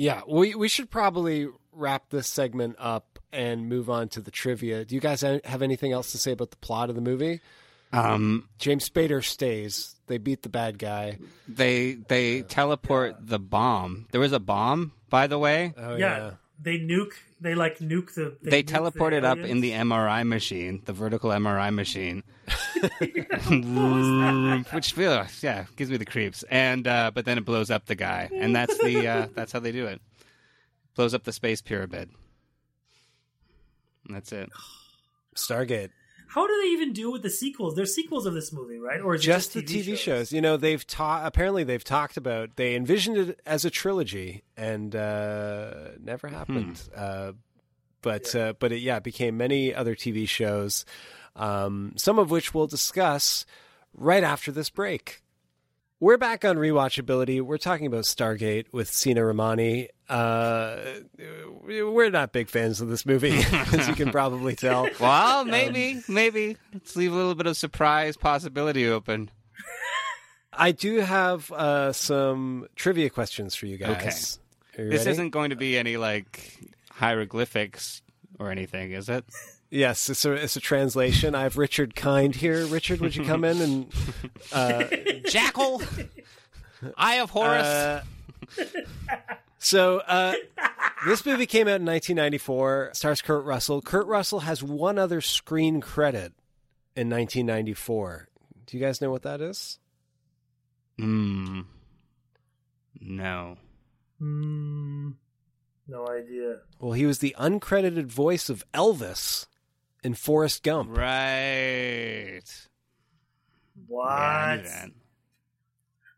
[0.00, 4.82] yeah, we we should probably wrap this segment up and move on to the trivia.
[4.86, 7.40] Do you guys have anything else to say about the plot of the movie?
[7.92, 9.94] Um, James Spader stays.
[10.06, 11.18] They beat the bad guy.
[11.46, 14.06] they they teleport the bomb.
[14.10, 15.74] There was a bomb, by the way.
[15.76, 16.30] Oh yeah, yeah.
[16.58, 17.12] they nuke.
[17.40, 18.36] They like nuke the.
[18.42, 22.22] They, nuke the teleport it up in the MRI machine, the vertical MRI machine,
[24.72, 26.42] which feels yeah gives me the creeps.
[26.50, 29.60] And uh, but then it blows up the guy, and that's the uh, that's how
[29.60, 30.02] they do it.
[30.94, 32.10] Blows up the space pyramid.
[34.06, 34.50] And that's it.
[35.34, 35.90] Stargate.
[36.32, 37.74] How do they even do with the sequels?
[37.74, 39.00] There's sequels of this movie, right?
[39.00, 40.32] Or is it Just just, the TV shows.
[40.32, 41.26] You know, they've taught.
[41.26, 42.54] Apparently, they've talked about.
[42.54, 46.80] They envisioned it as a trilogy, and uh, never happened.
[46.94, 47.32] Uh,
[48.00, 50.84] but uh, but it, yeah, it became many other TV shows.
[51.34, 53.44] Um, some of which we'll discuss
[53.92, 55.22] right after this break.
[56.02, 57.42] We're back on rewatchability.
[57.42, 59.88] We're talking about Stargate with Sina Rahmani.
[60.08, 60.78] Uh,
[61.62, 64.88] we're not big fans of this movie, as you can probably tell.
[65.00, 69.30] Well, maybe, maybe let's leave a little bit of surprise possibility open.
[70.54, 74.38] I do have uh, some trivia questions for you guys.
[74.78, 76.58] Are you This isn't going to be any like
[76.90, 78.00] hieroglyphics
[78.38, 79.26] or anything, is it?
[79.70, 81.36] Yes, it's a, it's a translation.
[81.36, 82.66] I have Richard Kind here.
[82.66, 83.92] Richard, would you come in and
[84.52, 84.84] uh,
[85.28, 85.80] Jackal,
[86.96, 87.64] I have Horus.
[87.66, 88.02] Uh,
[89.58, 90.34] so uh,
[91.06, 92.90] this movie came out in 1994.
[92.94, 93.80] Stars Kurt Russell.
[93.80, 96.32] Kurt Russell has one other screen credit
[96.96, 98.28] in 1994.
[98.66, 99.78] Do you guys know what that is?
[100.98, 101.60] Hmm.
[103.00, 103.56] No.
[104.20, 105.14] Mm,
[105.88, 106.58] no idea.
[106.78, 109.46] Well, he was the uncredited voice of Elvis
[110.02, 110.96] in Forrest Gump.
[110.96, 112.42] Right.
[113.86, 114.06] What?
[114.08, 114.90] Yeah, I knew that.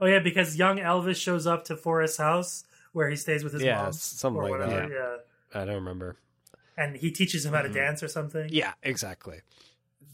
[0.01, 3.63] Oh yeah, because young Elvis shows up to Forrest's house where he stays with his
[3.63, 4.69] Yeah, mom, something or like that.
[4.75, 4.93] whatever.
[5.55, 5.61] Yeah.
[5.61, 6.17] I don't remember.
[6.77, 7.77] and he teaches him how to Mm-hmm.
[7.77, 8.49] dance or something.
[8.51, 9.41] Yeah, exactly.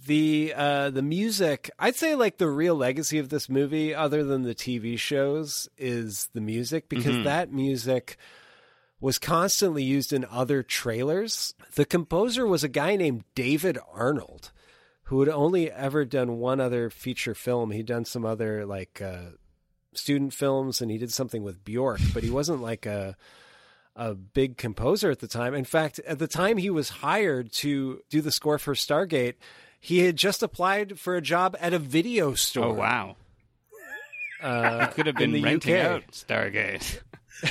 [0.07, 4.43] The uh the music, I'd say like the real legacy of this movie other than
[4.43, 7.25] the TV shows is the music because Mhm.
[7.25, 8.17] that music
[9.01, 11.55] was constantly used in other trailers.
[11.75, 14.51] The composer was a guy named David Arnold
[15.05, 17.71] who had only ever done one other feature film.
[17.71, 19.31] He'd done some other like uh
[19.95, 23.17] student films and he did something with Bjork, but he wasn't like a
[23.97, 25.55] a big composer at the time.
[25.55, 29.35] In fact, at the time he was hired to do the score for Stargate,
[29.81, 32.67] he had just applied for a job at a video store.
[32.67, 33.17] Oh wow.
[34.41, 35.81] Uh, Could have been renting UK.
[35.85, 37.01] out Stargate.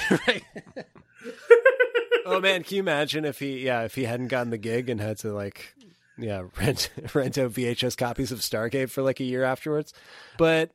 [0.27, 0.43] right.
[2.35, 4.99] oh man, can you imagine if he yeah, if he hadn't gotten the gig and
[4.99, 5.75] had to like
[6.17, 9.93] yeah, rent rent out VHS copies of Stargate for like a year afterwards.
[10.37, 10.71] But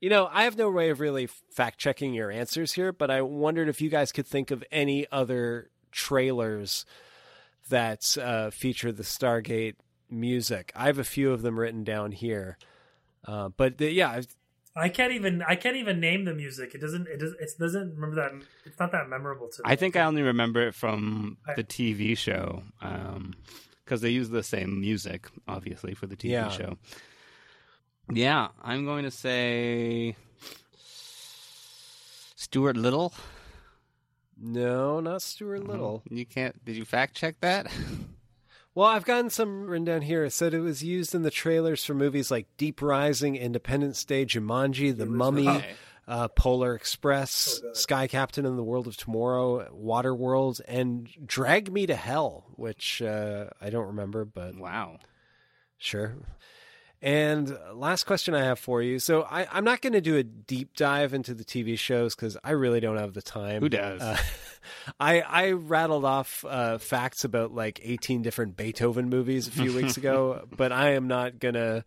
[0.00, 3.22] you know, I have no way of really fact checking your answers here, but I
[3.22, 6.84] wondered if you guys could think of any other trailers
[7.70, 9.76] that uh, feature the Stargate
[10.10, 10.70] music.
[10.76, 12.58] I have a few of them written down here,
[13.24, 14.20] uh, but the, yeah,
[14.76, 16.74] I can't even I can't even name the music.
[16.74, 18.32] It doesn't it doesn't it doesn't remember that
[18.66, 19.72] it's not that memorable to me.
[19.72, 23.34] I think I only remember it from the TV show Um
[23.84, 26.48] because they use the same music, obviously, for the TV Yeah.
[26.50, 26.76] show.
[28.12, 30.16] Yeah, I'm going to say
[32.36, 33.12] Stuart Little.
[34.36, 36.02] no, not Stuart Little.
[36.10, 36.62] You can't.
[36.64, 37.66] Did you fact check that?
[38.76, 40.22] Well, I've gotten some written down here.
[40.26, 44.26] It said it was used in the trailers for movies like Deep Rising, Independence Day,
[44.26, 45.64] Jumanji, The Mummy,
[46.06, 51.94] uh, Polar Express, Sky Captain and the World of Tomorrow, Waterworld, and Drag Me to
[51.94, 54.98] Hell, which uh, I don't remember, but wow.
[55.78, 56.14] sure.
[57.06, 58.98] And last question I have for you.
[58.98, 62.36] So I, I'm not going to do a deep dive into the TV shows because
[62.42, 63.62] I really don't have the time.
[63.62, 64.02] Who does?
[64.02, 64.16] Uh,
[64.98, 69.96] I I rattled off uh, facts about like 18 different Beethoven movies a few weeks
[69.96, 71.84] ago, but I am not gonna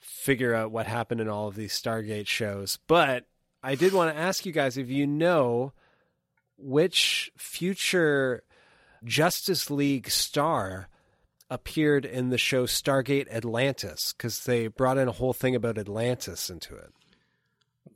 [0.00, 2.80] figure out what happened in all of these Stargate shows.
[2.88, 3.26] But
[3.62, 5.72] I did want to ask you guys if you know
[6.58, 8.42] which future
[9.04, 10.88] Justice League star
[11.52, 16.48] appeared in the show Stargate Atlantis because they brought in a whole thing about Atlantis
[16.48, 16.92] into it.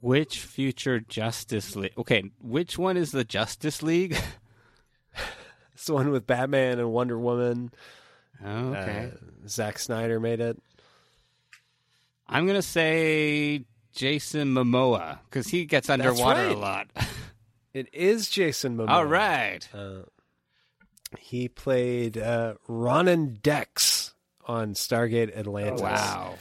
[0.00, 1.94] Which future Justice League?
[1.96, 4.16] Okay, which one is the Justice League?
[5.76, 7.70] It's the one with Batman and Wonder Woman.
[8.42, 9.12] Oh, okay.
[9.12, 10.58] Uh, Zack Snyder made it.
[12.26, 16.56] I'm gonna say Jason Momoa because he gets underwater right.
[16.56, 16.88] a lot.
[17.74, 18.88] It is Jason Momoa.
[18.88, 19.68] All right.
[19.74, 20.04] Uh,
[21.18, 25.80] he played uh, Ronon Dex on Stargate Atlantis.
[25.82, 26.34] wow.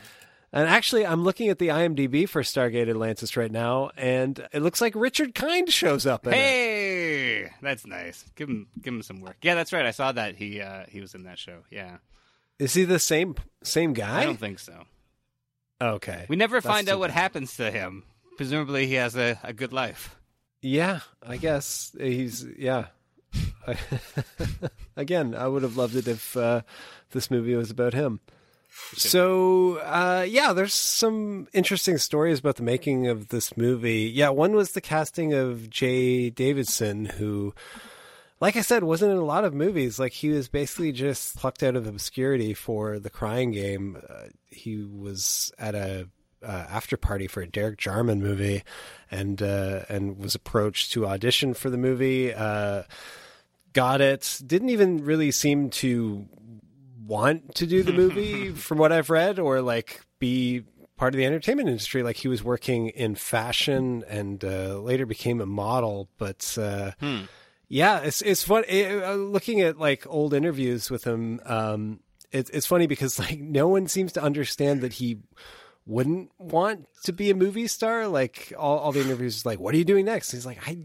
[0.53, 4.80] And actually, I'm looking at the IMDb for Stargate Atlantis right now, and it looks
[4.80, 6.38] like Richard Kind shows up in it.
[6.38, 8.24] Hey, that's nice.
[8.36, 9.36] Give him give him some work.
[9.41, 9.86] Yeah, that's right.
[9.86, 11.63] I saw that he uh, he was in that show.
[11.70, 11.97] Yeah,
[12.57, 14.22] Is he the same same guy?
[14.22, 14.86] I don't think so.
[15.82, 16.26] Okay.
[16.30, 17.20] We never That's find out what bad.
[17.20, 18.03] happens to him.
[18.38, 20.16] Presumably, he has a, a good life.
[20.61, 22.86] Yeah, I guess he's yeah.
[23.68, 26.61] I- Again, I would have loved it if uh,
[27.11, 28.20] this movie was about him.
[28.93, 34.11] So uh, yeah, there's some interesting stories about the making of this movie.
[34.13, 37.53] Yeah, one was the casting of Jaye Davidson, who,
[38.41, 39.97] like I said, wasn't in a lot of movies.
[39.97, 43.97] Like he was basically just plucked out of obscurity for The Crying Game.
[44.09, 46.09] Uh, he was at a
[46.43, 48.61] uh, after party for a Derek Jarman movie,
[49.09, 52.34] and uh, and was approached to audition for the movie.
[53.76, 54.41] Got it.
[54.47, 56.26] Didn't even really seem to
[57.05, 60.63] want to do the movie, from what I've read, or like be
[60.95, 62.01] part of the entertainment industry.
[62.01, 66.57] Like he was working in fashion and uh, later became a model, but.
[66.57, 66.91] Uh,
[67.67, 68.63] yeah, it's it's fun.
[68.67, 71.99] eh, uh, looking at like old interviews with him, um,
[72.32, 75.17] it's it's funny because like no one seems to understand that he
[75.88, 78.08] wouldn't want to be a movie star.
[78.08, 80.78] Like all, all the interviews, is like, "What are you doing next?" He's like, "I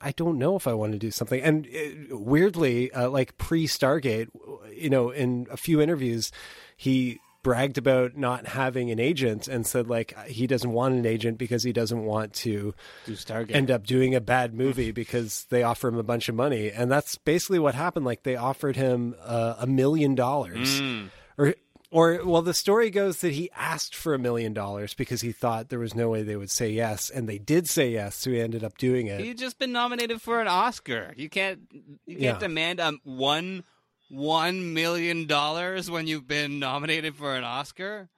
[0.00, 3.66] I don't know if I want to do something." And uh, weirdly, uh, like pre
[3.66, 4.28] Stargate,
[4.74, 6.32] you know, in a few interviews,
[6.76, 11.38] he bragged about not having an agent and said like he doesn't want an agent
[11.38, 13.54] because he doesn't want to Do Stargate.
[13.54, 16.90] end up doing a bad movie because they offer him a bunch of money and
[16.90, 21.10] that's basically what happened like they offered him uh, a million dollars Mm.
[21.38, 21.54] or
[21.98, 25.68] or well the story goes that he asked for a million dollars because he thought
[25.68, 28.40] there was no way they would say yes and they did say yes so he
[28.40, 31.12] ended up doing it He's just been nominated for an Oscar.
[31.16, 31.60] You can't
[32.06, 32.38] you can't Yeah.
[32.38, 33.64] demand um one
[34.08, 38.08] one million dollars when you've been nominated for an Oscar.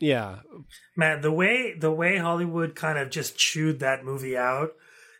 [0.00, 0.40] yeah
[0.96, 4.70] Man, the way the way Hollywood kind of just chewed that movie out,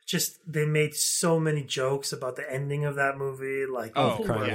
[0.07, 3.67] just they made so many jokes about the ending of that movie.
[3.67, 4.55] Like, Oh, people Crying yeah.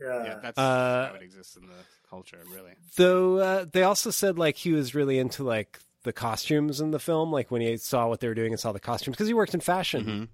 [0.00, 0.24] Obsessed.
[0.26, 0.32] Yeah.
[0.34, 1.72] Yeah, that's Uh, how it exists in the
[2.08, 2.72] culture, really.
[2.96, 6.98] Though uh, they also said like he was really into like the costumes in the
[6.98, 9.34] film, like when he saw what they were doing and saw the costumes because he
[9.34, 10.28] worked in fashion.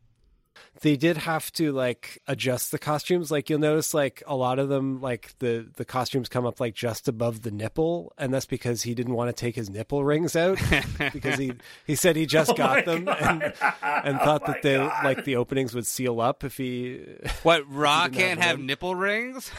[0.83, 3.31] They did have to like adjust the costumes.
[3.31, 6.75] Like you'll notice, like a lot of them, like the the costumes come up like
[6.75, 10.37] just above the nipple, and that's because he didn't want to take his nipple rings
[10.37, 10.59] out
[11.13, 11.53] because he
[11.87, 13.43] he said he just Oh got them and
[13.83, 15.05] and Oh thought that they God.
[15.05, 17.01] like the openings would seal up if he.
[17.43, 19.51] What Ra can't have have nipple rings?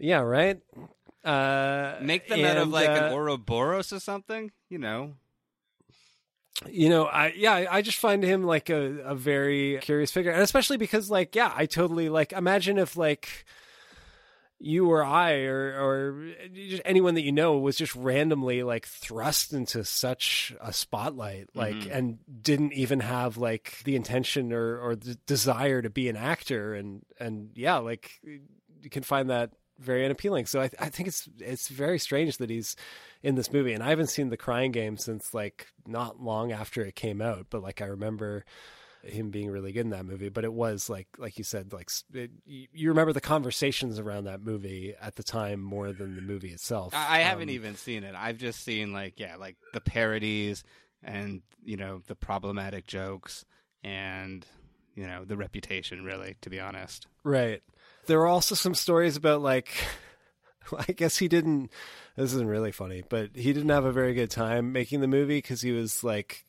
[0.00, 0.60] yeah, right.
[1.24, 4.50] Uh, Make them out of and, like uh, an Ouroboros or something.
[4.68, 5.14] You know.
[6.70, 10.42] You know i yeah I- just find him like a, a very curious figure and
[10.42, 13.44] especially because like yeah i totally like imagine if like
[14.64, 19.52] you or i or or just anyone that you know was just randomly like thrust
[19.52, 21.90] into such a spotlight like Mhm.
[21.96, 26.74] and didn't even have like the intention or or the desire to be an actor
[26.74, 28.12] and and yeah like
[28.82, 29.50] you can find that
[29.82, 32.76] very unappealing so i i think it's it's very strange that he's
[33.22, 36.82] in this movie and i haven't seen the crying game since like not long after
[36.82, 38.44] it came out but like i remember
[39.04, 41.90] him being really good in that movie but it was like like you said like
[42.14, 46.22] it, you you remember the conversations around that movie at the time more than the
[46.22, 48.14] movie itself I, I haven't Um, even seen it.
[48.16, 50.62] I've just seen like yeah, like the parodies
[51.02, 53.44] and you know the problematic jokes
[53.82, 54.46] and
[54.94, 56.04] you know the reputation.
[56.04, 57.08] Really, to be honest.
[57.24, 57.60] Right.
[58.06, 59.70] There were also some stories about like
[60.88, 61.70] I guess he didn't
[62.16, 65.40] this isn't really funny, but he didn't have a very good time making the movie
[65.42, 66.44] cuz he was like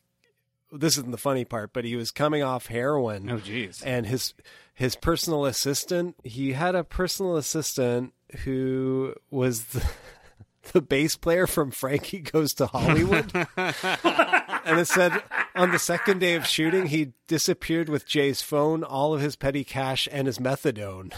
[0.72, 3.30] this isn't the funny part, but he was coming off heroin.
[3.30, 3.82] Oh, jeez.
[3.84, 4.34] And his
[4.74, 8.12] his personal assistant, he had a personal assistant
[8.44, 9.84] who was the
[10.72, 13.30] the bass player from Frankie Goes to Hollywood.
[13.56, 15.22] and it said
[15.54, 19.62] on the second day of shooting, he disappeared with Jaye's phone, all of his petty
[19.62, 21.12] cash, and his methadone.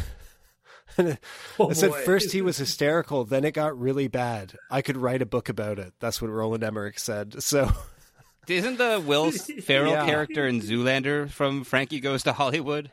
[0.99, 1.19] And it,
[1.59, 2.03] Oh, it said boy.
[2.05, 4.57] first he was hysterical, then it got really bad.
[4.71, 5.93] I could write a book about it.
[6.01, 7.43] That's what Roland Emmerich said.
[7.43, 7.71] So
[8.49, 10.07] Isn't the Will Ferrell Yeah.
[10.07, 12.91] character in Zoolander from Frankie Goes to Hollywood?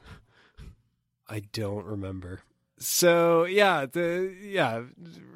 [1.29, 2.41] I don't remember.
[2.79, 4.81] So yeah, the yeah,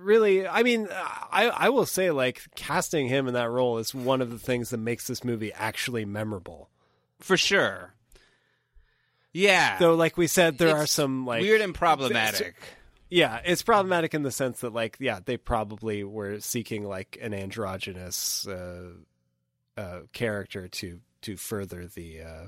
[0.01, 0.45] really.
[0.47, 4.29] I mean, I I will say like casting him in that role is one of
[4.31, 6.69] the things that makes this movie actually memorable.
[7.19, 7.93] For sure.
[9.37, 9.77] Yeah.
[9.77, 12.55] Though, like we said, there are some like weird and problematic.
[13.09, 17.33] Yeah, it's problematic in the sense that like yeah, they probably were seeking like an
[17.33, 18.89] androgynous uh,
[19.77, 22.47] uh, character to to further the uh,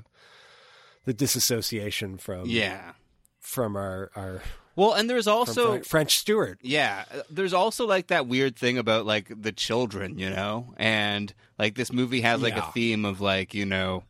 [1.04, 2.92] the disassociation from Yeah.
[3.38, 4.42] from our our
[4.76, 6.58] Well, and there's also Fre- French Stewart.
[6.62, 11.74] Yeah, there's also like that weird thing about like the children, you know, and like
[11.74, 12.68] this movie has like Yeah.
[12.68, 14.02] a theme of like you know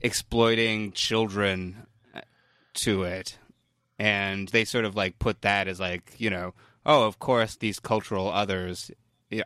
[0.00, 2.20] exploiting children uh,
[2.74, 3.38] to it,
[3.98, 6.54] and they sort of like put that as like you know,
[6.86, 8.90] oh, of course these cultural others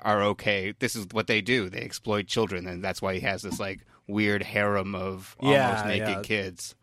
[0.00, 0.74] are okay.
[0.78, 1.68] This is what they do.
[1.68, 5.84] They exploit children, and that's why he has this like weird harem of almost Yeah,
[5.86, 6.22] naked yeah.
[6.22, 6.74] kids.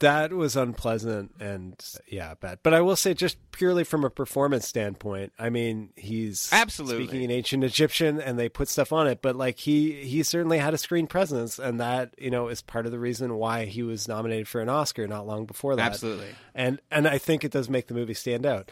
[0.00, 1.78] That was unpleasant and
[2.08, 2.60] yeah, bad.
[2.62, 7.04] But I will say, just purely from a performance standpoint, I mean, he's Absolutely.
[7.04, 9.20] speaking in ancient Egyptian, and they put stuff on it.
[9.20, 12.86] But like he, he certainly had a screen presence, and that you know is part
[12.86, 15.92] of the reason why he was nominated for an Oscar not long before that.
[15.92, 16.28] Absolutely.
[16.54, 18.70] and and I think it does make the movie stand out.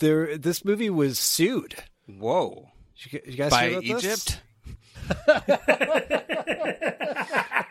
[0.00, 1.76] There, this movie was sued.
[2.06, 2.70] Whoa!
[2.96, 4.26] You, you guys By hear about this?
[4.26, 4.40] Egypt?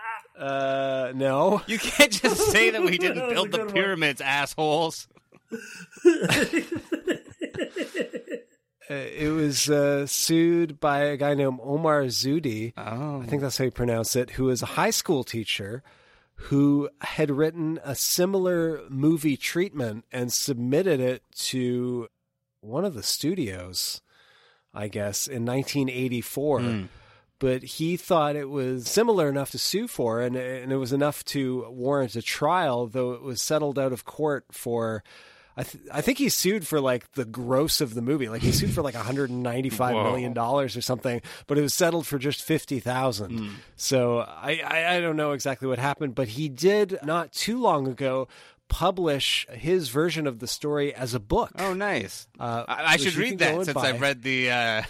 [0.38, 1.62] Uh, no.
[1.66, 3.74] You can't just say that we didn't That was build a the good one.
[3.74, 5.06] pyramids, assholes.
[8.88, 12.72] Uh, it was uh, sued by a guy named Omar Zuhdi.
[12.76, 13.20] Oh.
[13.22, 14.30] I think that's how you pronounce it.
[14.30, 15.84] Who is a high school teacher
[16.34, 22.08] who had written a similar movie treatment and submitted it to
[22.62, 24.00] one of the studios,
[24.74, 26.88] I guess, in 1984.
[27.40, 31.24] But he thought it was similar enough to sue for, and, and it was enough
[31.26, 35.02] to warrant a trial, though it was settled out of court for.
[35.56, 38.28] I, th- I think he sued for like the gross of the movie.
[38.28, 40.04] Like he sued for like 195 Whoa.
[40.04, 43.50] million dollars or something, but it was settled for just 50,000.
[43.74, 47.88] So I, I I don't know exactly what happened, but he did not too long
[47.88, 48.28] ago
[48.68, 51.50] publish his version of the story as a book.
[51.58, 52.26] Oh, nice.
[52.38, 53.76] Uh, I, I should read that since.
[53.76, 54.50] I've read the.
[54.50, 54.82] Uh...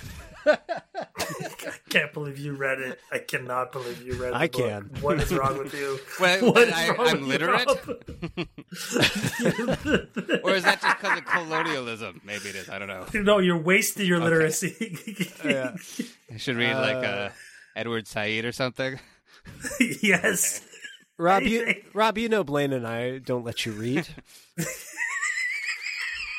[1.91, 2.99] can't believe you read it.
[3.13, 4.33] I cannot believe you read.
[4.33, 4.61] The I book.
[4.61, 4.91] can.
[5.01, 5.99] What is wrong with you?
[6.21, 7.79] Well, What but is I, wrong I'm with literate, Rob?
[10.45, 12.21] or is that just because of colonialism?
[12.25, 12.69] Maybe it is.
[12.69, 13.07] I don't know.
[13.15, 14.97] no, you're wasting your literacy.
[15.45, 15.75] Yeah.
[16.33, 17.31] I should read like Uh, uh,
[17.77, 18.99] Edward Said or something.
[20.03, 20.63] yes.
[21.19, 24.07] Rob, you, Rob, you know Blaine and I don't let you read.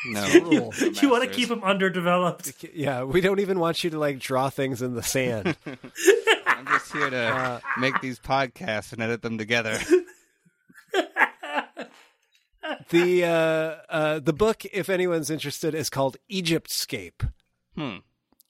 [0.05, 0.73] No, Rule.
[1.01, 2.65] You want to keep them underdeveloped.
[2.73, 5.55] Yeah, we don't even want you to like draw things in the sand.
[6.47, 9.77] I'm just here to Uh, make these podcasts and edit them together.
[12.89, 13.27] the uh,
[13.93, 17.29] uh, the book, if anyone's interested, is called Egyptscape.
[17.75, 17.97] Hmm.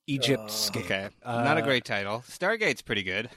[0.10, 0.78] Egyptscape.
[0.86, 2.24] Okay, not a Uh, great title.
[2.28, 3.30] Stargate's pretty good.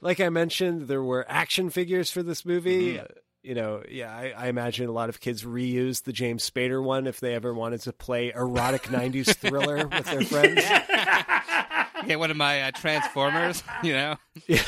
[0.00, 2.94] Like I mentioned, there were action figures for this movie.
[2.94, 3.06] Mm-hmm.
[3.42, 7.08] You know, yeah, I, I imagine a lot of kids reused the James Spader one
[7.08, 10.62] if they ever wanted to play erotic '90s thriller with their friends.
[12.06, 14.16] Get one of my uh, Transformers, you know?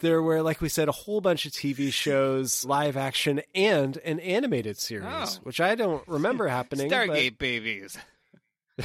[0.00, 4.20] There were, like we said, a whole bunch of TV shows, live action, and an
[4.20, 5.26] animated series, Oh.
[5.42, 6.88] which I don't remember happening.
[6.88, 7.98] but- Stargate babies.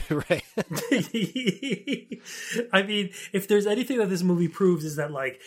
[0.10, 0.44] right?
[2.74, 5.40] I mean, if there's anything that this movie proves is that like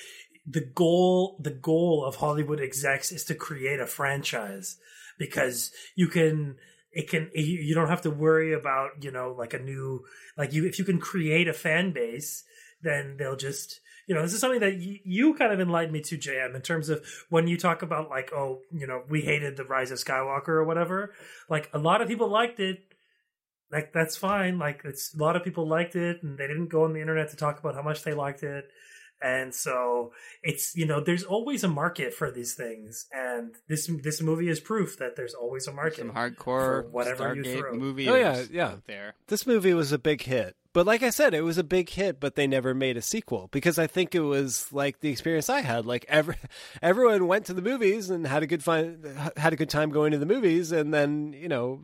[0.47, 4.77] the goal the goal of Hollywood execs is to create a franchise
[5.19, 6.57] because you can
[6.93, 10.05] it can you don't have to worry about, you know, like a new
[10.37, 12.45] like you if you can create a fan base,
[12.83, 16.01] then they'll just you know, this is something that you, you kind of enlightened me
[16.01, 19.57] to, JM, in terms of when you talk about like, oh, you know, we hated
[19.57, 21.13] the Rise of Skywalker or whatever.
[21.51, 22.79] Like a lot of people liked it,
[23.73, 24.59] like that's fine.
[24.59, 27.31] Like it's a lot of people liked it, and they didn't go on the internet
[27.31, 28.71] to talk about how much they liked it.
[29.23, 30.13] And so
[30.43, 34.61] it's you know there's always a market for these things, and this this movie is
[34.61, 35.99] proof that there's always a market.
[35.99, 37.75] Some hardcore for whatever you Stargate throw.
[37.75, 38.09] movie.
[38.09, 38.69] Oh yeah, yeah.
[38.69, 39.15] out there.
[39.29, 40.55] This movie was a big hit.
[40.77, 43.49] But like I said, it was a big hit, but they never made a sequel
[43.51, 45.87] because I think it was like the experience I had.
[45.87, 46.37] Like every
[46.83, 49.03] everyone went to the movies and had a good fun,
[49.39, 51.81] had a good time going to the movies, and then you know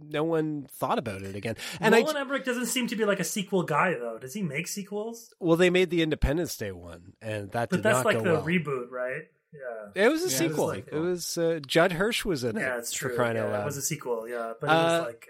[0.00, 1.56] no one thought about it again.
[1.80, 4.18] And Nolan I Emmerich doesn't seem to be like a sequel guy though.
[4.18, 5.32] Does he make sequels?
[5.40, 8.24] well, they made the Independence Day one, and that But did that's not like go
[8.24, 8.44] the well.
[8.44, 9.22] reboot, right?
[9.52, 10.04] Yeah.
[10.04, 10.66] it was a Yeah, it was sequel.
[10.66, 12.60] like- it was uh, Judd Hirsch was in it.
[12.60, 13.16] Yeah, it's for true.
[13.16, 13.62] crying yeah, out loud.
[13.62, 15.28] It was a sequel, yeah, but it Uh, was like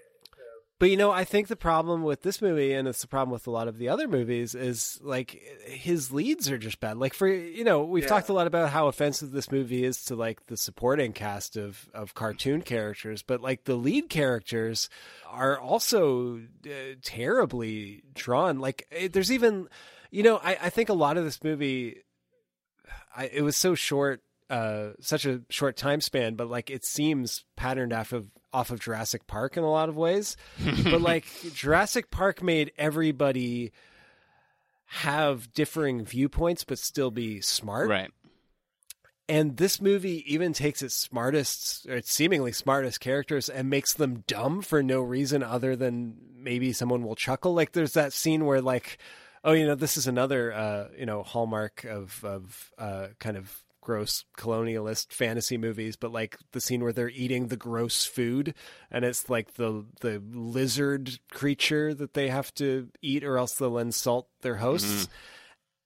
[0.81, 3.47] But you know, I think the problem with this movie, and it's the problem with
[3.47, 6.97] a lot of the other movies, is like his leads are just bad.
[6.99, 8.09] Like for you know, we've Yeah.
[8.09, 11.89] talked a lot about how offensive this movie is to like the supporting cast of
[11.95, 14.89] of cartoon characters, but like the lead characters
[15.31, 16.71] are also uh,
[17.03, 18.59] terribly drawn.
[18.59, 19.69] Like it, there's even,
[20.11, 22.03] you know, I, I think a lot of this movie,
[23.17, 27.45] I, it was so short uh such a short time span but like it seems
[27.57, 30.37] patterned off of off of Jurassic Park in a lot of ways.
[30.85, 33.73] But like Jurassic Park made everybody
[34.87, 37.89] have differing viewpoints but still be smart.
[37.89, 38.11] Right.
[39.29, 44.23] and this movie even takes its smartest or its seemingly smartest characters and makes them
[44.27, 47.55] dumb for no reason other than maybe someone will chuckle.
[47.55, 48.99] Like there's that scene where like
[49.43, 53.64] oh you know this is another uh you know hallmark of of uh kind of
[53.85, 58.55] gross colonialist fantasy movies but like the scene where they're eating the gross food
[58.91, 63.79] and it's like the the lizard creature that they have to eat or else they'll
[63.79, 65.07] insult their hosts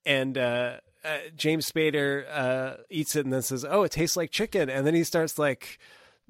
[0.06, 4.30] and uh, uh, James Spader uh, eats it and then says, "Oh, it tastes like
[4.30, 5.78] chicken," and then he starts like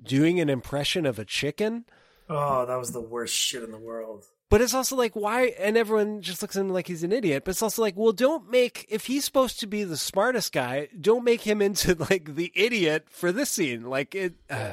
[0.02, 1.84] doing an impression of a chicken.
[2.28, 4.24] oh, that was the worst shit in the world.
[4.50, 7.44] But it's also like why, and everyone just looks at him like he's an idiot.
[7.44, 10.88] But it's also like, well, don't make if he's supposed to be the smartest guy,
[10.98, 13.84] don't make him into like the idiot for this scene.
[13.84, 14.34] Like it.
[14.48, 14.72] Uh,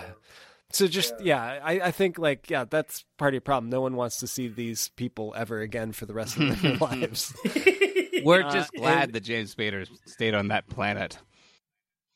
[0.71, 3.69] so just yeah, I, I think like yeah, that's part of your problem.
[3.69, 7.33] No one wants to see these people ever again for the rest of their lives.
[8.23, 11.17] We're Uh, just glad and- that James Spader stayed on that planet.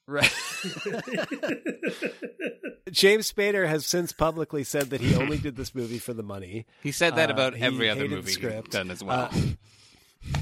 [0.10, 0.34] Right.
[2.92, 6.66] James Spader has since publicly said that he only did this movie for the money.
[6.82, 8.72] He said that Uh, about he every other movie he's script.
[8.72, 9.30] done as well.
[9.32, 10.34] Uh,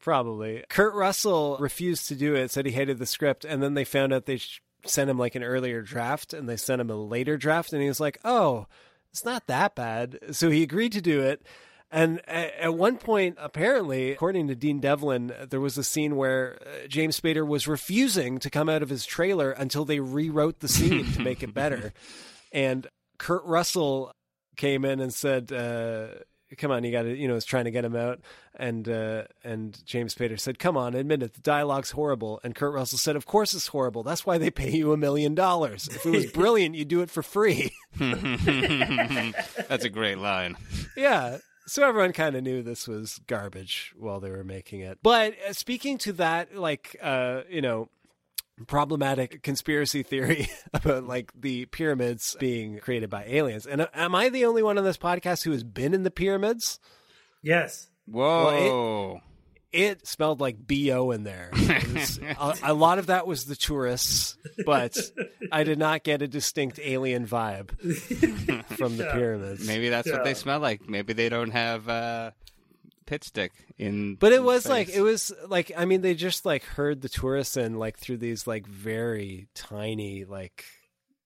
[0.00, 0.64] probably.
[0.68, 4.12] Kurt Russell refused to do it, said he hated the script, and then they found
[4.12, 7.38] out they sh- sent him like an earlier draft, and they sent him a later
[7.38, 8.66] draft, and he was like, "Oh,
[9.10, 11.46] it's not that bad." So he agreed to do it.
[11.94, 16.86] And at one point, apparently, according to Dean Devlin, there was a scene where uh,
[16.88, 21.04] James Spader was refusing to come out of his trailer until they rewrote the scene
[21.12, 21.92] to make it better.
[22.54, 22.86] And
[23.18, 24.12] Kurt Russell
[24.56, 26.08] came in and said, uh,
[26.58, 28.20] "Come on, you got to," you know, was trying to get him out.
[28.54, 31.32] And uh, and James Spader said, "Come on, admit it.
[31.32, 34.02] The dialogue's horrible." And Kurt Russell said, "Of course it's horrible.
[34.02, 35.88] That's why they pay you a million dollars.
[35.88, 37.72] If it was brilliant, you'd do it for free."
[39.68, 40.56] That's a great line.
[40.94, 41.38] yeah.
[41.66, 44.98] So everyone kind of knew this was garbage while they were making it.
[45.02, 47.88] But uh, speaking to that, like, uh, you know,
[48.66, 53.66] problematic conspiracy theory about like the pyramids being created by aliens.
[53.66, 56.10] And uh, am I the only one on this podcast who has been in the
[56.10, 56.78] pyramids?
[57.42, 57.88] Yes.
[58.06, 59.20] Whoa.
[59.72, 61.50] It smelled like BO in there.
[61.94, 64.36] Was- a, a lot of that was the tourists,
[64.66, 64.96] but
[65.50, 67.70] I did not get a distinct alien vibe
[68.76, 69.66] from the pyramids.
[69.66, 70.88] Maybe that's what they smell like.
[70.88, 72.30] Maybe they don't have uh,
[73.06, 74.16] pit stick in.
[74.16, 77.08] But it in was like it was like I mean they just like heard the
[77.08, 80.64] tourists in like through these like very tiny like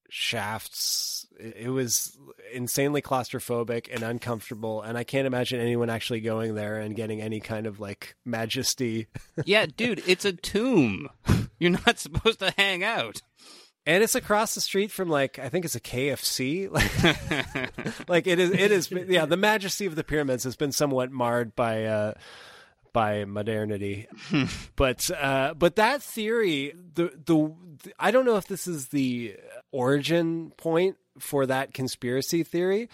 [0.09, 1.27] shafts.
[1.39, 2.17] It, was
[2.53, 7.41] insanely claustrophobic and uncomfortable, and I can't imagine anyone actually going there and getting any
[7.41, 9.09] kind of like majesty.
[9.45, 11.11] yeah, dude, it's a tomb.
[11.59, 13.23] You're not supposed to hang out.
[13.89, 16.71] And it's across the street from like I think it's a KFC.
[16.71, 18.51] Like, like it is.
[18.51, 18.91] It is.
[18.91, 22.15] Yeah, the majesty of the pyramids has been somewhat marred by uh,
[22.97, 24.09] by modernity.
[24.75, 27.53] but uh, but that theory, the the
[27.99, 29.37] I don't know if this is the
[29.71, 32.89] origin point for that conspiracy theory.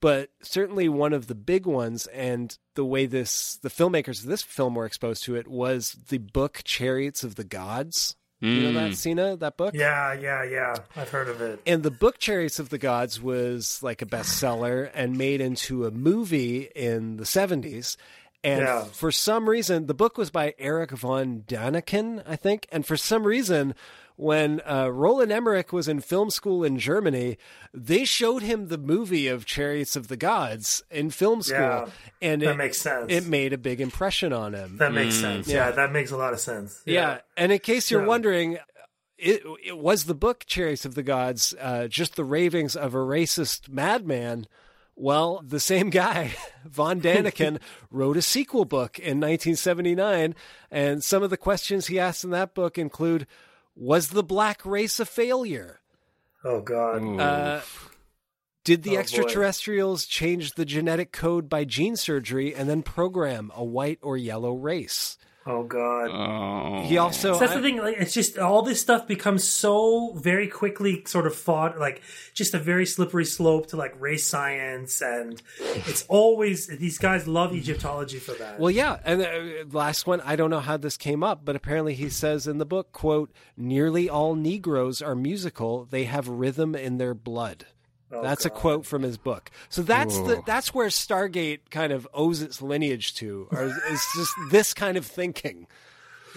[0.00, 4.42] But certainly one of the big ones, and the way this the filmmakers of this
[4.42, 8.96] film were exposed to it was the book "Chariots of the Gods." You know that,
[8.96, 9.36] Sina?
[9.36, 9.74] That book?
[9.74, 10.74] Yeah, yeah, yeah.
[10.96, 11.60] I've heard of it.
[11.66, 15.90] And the book Chariots of the Gods was like a bestseller and made into a
[15.90, 17.96] movie in the 70s.
[18.44, 18.84] And Yeah.
[18.84, 22.66] for some reason, the book was by Erich von Däniken, I think.
[22.70, 23.74] And for some reason,
[24.16, 27.36] when uh, Roland Emmerich was in film school in Germany,
[27.72, 31.86] they showed him the movie of Chariots of the Gods in film school, Yeah,
[32.22, 33.06] and that it makes sense.
[33.08, 34.76] It made a big impression on him.
[34.76, 35.48] That makes sense.
[35.48, 35.70] Yeah.
[35.72, 36.80] that makes a lot of sense.
[36.84, 37.20] Yeah.
[37.36, 38.06] And in case you're Yeah.
[38.08, 38.58] wondering,
[39.18, 42.98] it, it was the book Chariots of the Gods uh, just the ravings of a
[42.98, 44.46] racist madman.
[44.96, 46.34] Well, the same guy,
[46.64, 47.60] Von Däniken,
[47.90, 50.34] wrote a sequel book in 1979,
[50.70, 53.26] and some of the questions he asked in that book include:
[53.74, 55.80] Was the black race a failure?
[56.44, 57.20] Oh God.
[57.20, 57.60] Uh,
[58.64, 59.00] did the Oh, boy.
[59.00, 64.54] extraterrestrials change the genetic code by gene surgery and then program a white or yellow
[64.54, 65.18] race?
[65.46, 66.86] Oh God.
[66.86, 67.76] He also So that's the thing.
[67.76, 72.00] Like, it's just all this stuff becomes so very quickly sort of fought, like
[72.32, 77.52] just a very slippery slope to like race science, and it's always these guys love
[77.54, 78.58] Egyptology for that.
[78.58, 81.94] Well, yeah, and uh, last one, I don't know how this came up, but apparently
[81.94, 86.96] he says in the book, "quote Nearly all Negroes are musical; they have rhythm in
[86.96, 87.66] their blood."
[88.12, 89.50] Oh, that's a quote from his book.
[89.68, 94.32] So that's the that's where Stargate kind of owes its lineage to, or is just
[94.50, 95.66] this kind of thinking.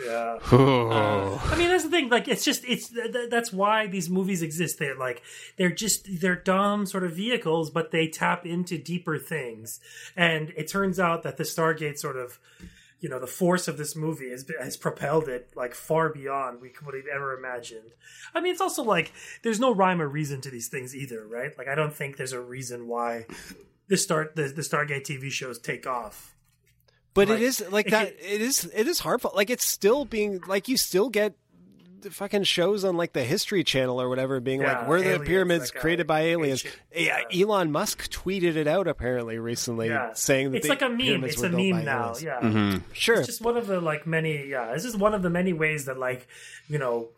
[0.04, 0.38] Yeah.
[0.52, 1.50] Oh.
[1.52, 2.10] I mean, that's the thing.
[2.10, 4.80] Like, it's just it's th- th- that's why these movies exist.
[4.80, 5.24] They're like
[5.58, 9.80] they're just they're dumb sort of vehicles, but they tap into deeper things.
[10.16, 12.40] And it turns out that the Stargate sort of
[13.00, 16.70] you know the force of this movie has has propelled it like far beyond we
[16.70, 17.92] could have ever imagined.
[18.34, 19.12] I mean, it's also like
[19.44, 21.52] there's no rhyme or reason to these things either, right?
[21.58, 23.26] Like, I don't think there's a reason why
[23.88, 26.36] the start the, the Stargate TV shows take off.
[27.14, 28.08] But Like, it is like it that.
[28.20, 29.32] it is it is harmful.
[29.36, 31.36] Like it's still being like you still get
[32.12, 35.28] fucking shows on like the History Channel or whatever being Yeah, like, "Were the aliens,
[35.28, 36.64] pyramids like, uh, created by aliens?"
[36.96, 40.14] Yeah, Elon Musk tweeted it out apparently recently, Yeah.
[40.14, 41.24] saying that it's the like a meme.
[41.24, 42.02] It's a meme now.
[42.10, 42.24] aliens.
[42.24, 42.82] Yeah, Mhm.
[42.94, 43.18] Sure.
[43.18, 44.48] It's just one of the like many.
[44.48, 46.28] Yeah, this is one of the many ways that like
[46.70, 47.10] you know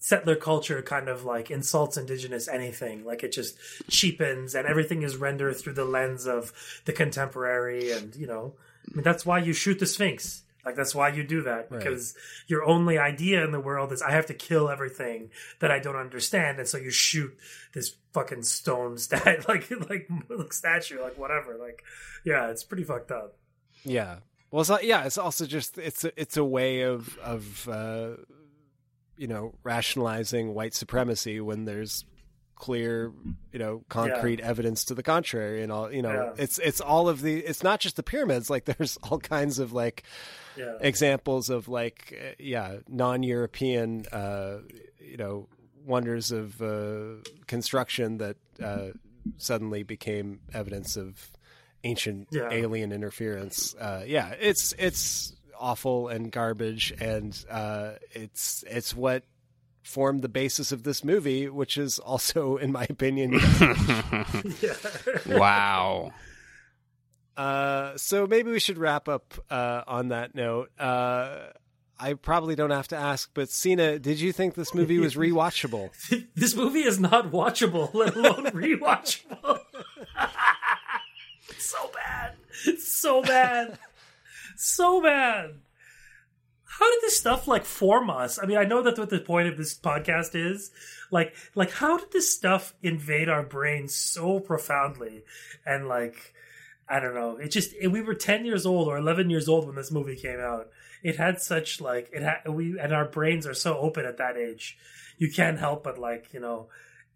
[0.00, 3.04] settler culture kind of like insults indigenous anything.
[3.04, 3.56] Like it just
[3.90, 6.52] cheapens and everything is rendered through the lens of
[6.84, 7.90] the contemporary.
[7.90, 8.54] And you know,
[8.92, 10.42] I mean that's why you shoot the Sphinx.
[10.64, 11.78] Like that's why you do that Right.
[11.78, 12.14] because
[12.46, 15.30] your only idea in the world is I have to kill everything
[15.60, 17.36] that I don't understand, and so you shoot
[17.74, 21.82] this fucking stone stat like like like statue like whatever like
[22.24, 23.36] yeah it's pretty fucked up.
[23.84, 24.18] Yeah.
[24.50, 25.04] Well, it's not, yeah.
[25.04, 28.10] It's also just it's a, it's a way of of uh,
[29.16, 32.04] you know rationalizing white supremacy when there's
[32.58, 33.12] clear
[33.52, 36.42] you know concrete evidence to the contrary and all you know Yeah.
[36.42, 39.72] it's it's all of the it's not just the pyramids like there's all kinds of
[39.72, 40.02] like
[40.56, 40.74] Yeah.
[40.80, 44.58] examples of like uh, yeah non-european uh
[45.00, 45.48] you know
[45.86, 48.88] wonders of uh construction that uh
[49.36, 51.30] suddenly became evidence of
[51.84, 52.48] ancient Yeah.
[52.50, 59.22] alien interference uh yeah it's it's awful and garbage and uh it's it's what
[59.88, 63.32] formed the basis of this movie which is also in my opinion
[65.26, 66.12] Wow.
[67.36, 70.70] Uh, so maybe we should wrap up uh, on that note.
[70.78, 71.46] Uh,
[72.00, 75.90] I probably don't have to ask, but Sina, did you think this movie was rewatchable?
[76.34, 79.60] this movie is not watchable, let alone rewatchable.
[81.48, 82.34] it's so bad.
[82.66, 83.78] It's so bad.
[84.56, 85.54] so bad.
[86.78, 88.38] How did this stuff like form us?
[88.40, 90.70] I mean, I know that's what the point of this podcast is.
[91.10, 95.24] Like, like how did this stuff invade our brains so profoundly?
[95.66, 96.34] And like,
[96.88, 97.36] I don't know.
[97.36, 100.38] It just we were ten years old or eleven years old when this movie came
[100.38, 100.68] out.
[101.02, 104.36] It had such like it had we and our brains are so open at that
[104.36, 104.78] age.
[105.18, 106.68] You can't help but like you know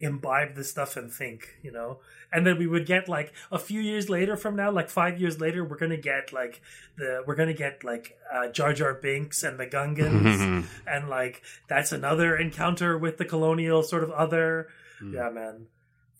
[0.02, 2.00] imbibe this stuff and think you know.
[2.32, 5.40] And then we would get like a few years later from now, like five years
[5.40, 6.60] later, we're gonna get like
[6.96, 11.92] the we're gonna get like uh, Jar Jar Binks and the Gungans, and like that's
[11.92, 14.68] another encounter with the colonial sort of other.
[15.02, 15.66] Yeah, man,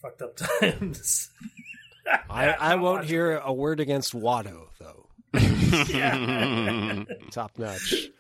[0.00, 1.30] fucked up times.
[2.30, 5.06] I, I won't hear a word against Watto, though.
[5.34, 7.04] Yeah.
[7.30, 8.10] Top notch.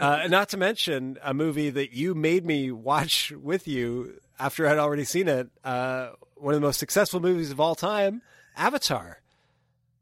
[0.00, 4.78] Uh, not to mention a movie that you made me watch with you after I'd
[4.78, 5.48] already seen it.
[5.62, 8.22] Uh, one of the most successful movies of all time,
[8.56, 9.20] Avatar.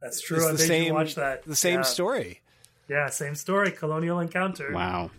[0.00, 0.36] That's true.
[0.48, 1.42] It's the same- you watch that.
[1.44, 1.82] the same Yeah.
[1.82, 2.40] story.
[2.88, 3.70] Yeah, same story.
[3.72, 4.72] Colonial encounter.
[4.72, 5.10] Wow.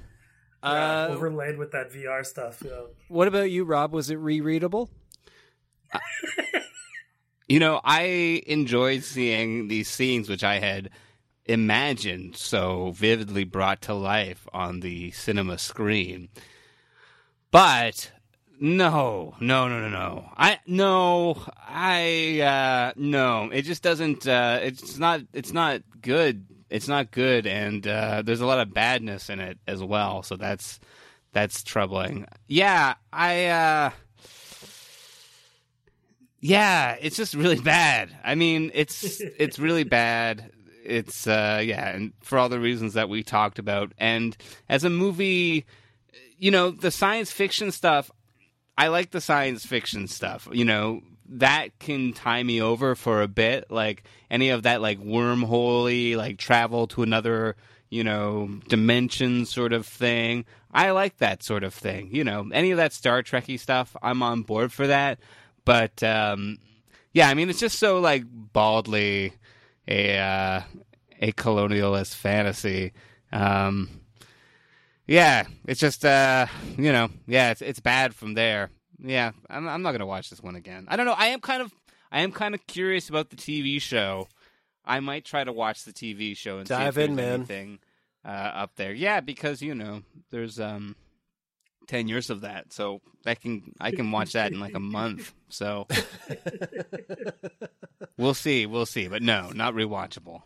[0.63, 2.63] Yeah, Uh, overlaid with that VR stuff.
[2.65, 2.81] Yeah.
[3.09, 3.91] What about you, Rob?
[3.93, 4.89] Was it rereadable?
[7.47, 10.91] You know, I enjoyed seeing these scenes which I had
[11.45, 16.29] imagined so vividly brought to life on the cinema screen.
[17.49, 18.11] But
[18.59, 20.29] no, no, no, no, no.
[20.37, 23.49] I no, I uh no.
[23.51, 28.41] It just doesn't uh it's not it's not good it's not good, and uh, there's
[28.41, 30.23] a lot of badness in it as well.
[30.23, 30.79] So that's
[31.33, 32.27] that's troubling.
[32.47, 33.45] Yeah, I.
[33.47, 33.89] Uh,
[36.41, 38.15] yeah, it's just really bad.
[38.23, 40.51] I mean, it's it's really bad.
[40.85, 43.91] It's uh yeah, and for all the reasons that we talked about.
[43.97, 44.37] And
[44.69, 45.65] as a movie,
[46.37, 48.09] you know, the science fiction stuff,
[48.79, 50.47] I like the science fiction stuff.
[50.53, 51.01] You know,
[51.31, 53.69] that can tie me over for a bit.
[53.69, 57.57] Like any of that like wormholey, like travel to another,
[57.89, 60.45] you know, dimension sort of thing.
[60.71, 62.15] I like that sort of thing.
[62.15, 65.19] You know, any of that Star Trekky stuff, I'm on board for that.
[65.65, 66.59] But um,
[67.11, 69.33] yeah, I mean, it's just so like baldly
[69.89, 70.61] a uh,
[71.19, 72.93] a colonialist fantasy.
[73.33, 73.89] Um,
[75.09, 76.45] yeah, it's just uh,
[76.77, 78.69] you know, yeah, it's it's bad from there.
[78.99, 80.85] Yeah, I'm I'm not gonna watch this one again.
[80.87, 81.15] I don't know.
[81.17, 81.73] I am kind of
[82.11, 84.27] I am kind of curious about the TV show.
[84.85, 87.33] I might try to watch the TV show and Dive see if in, there's man.
[87.39, 87.79] anything
[88.23, 88.93] uh, up there.
[88.93, 90.95] Yeah, because you know, there's um.
[91.87, 95.33] 10 years of that so i can i can watch that in like a month
[95.49, 95.87] so
[98.17, 100.43] we'll see we'll see but no not rewatchable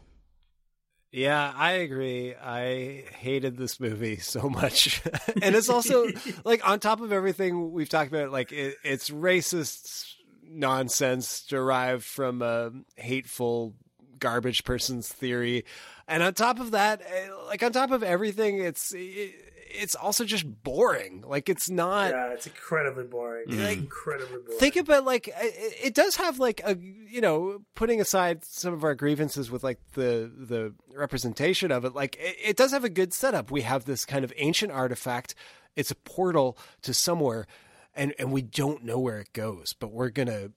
[1.13, 2.33] Yeah, I agree.
[2.33, 4.99] I hated this movie so much.
[5.43, 6.07] and it's also
[6.43, 12.41] like on top of everything we've talked about, like it, it's racist nonsense derived from
[12.41, 13.75] a hateful
[14.17, 15.65] garbage person's theory.
[16.07, 19.35] And on top of that, eh, like on top of everything, it's it,
[19.73, 21.23] it's also just boring.
[21.25, 23.47] Like it's not yeah, it's incredibly boring.
[23.47, 23.63] Mm-hmm.
[23.63, 24.59] Like, incredibly boring.
[24.59, 28.83] think about like it, it does have like a you know putting aside some of
[28.83, 32.89] our grievances with like the the representation of it like it, it does have a
[32.89, 35.35] good setup we have this kind of ancient artifact
[35.75, 37.47] it's a portal to somewhere
[37.95, 40.49] and and we don't know where it goes but we're gonna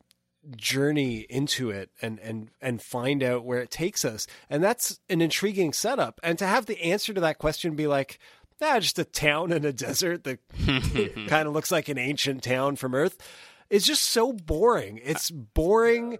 [0.57, 5.21] journey into it and and and find out where it takes us and that's an
[5.21, 8.19] intriguing setup and to have the answer to that question be like
[8.63, 10.39] ah, just a town in a desert that
[11.29, 13.19] kind of looks like an ancient town from Earth.
[13.71, 15.01] It's just so boring.
[15.03, 16.19] It's boring.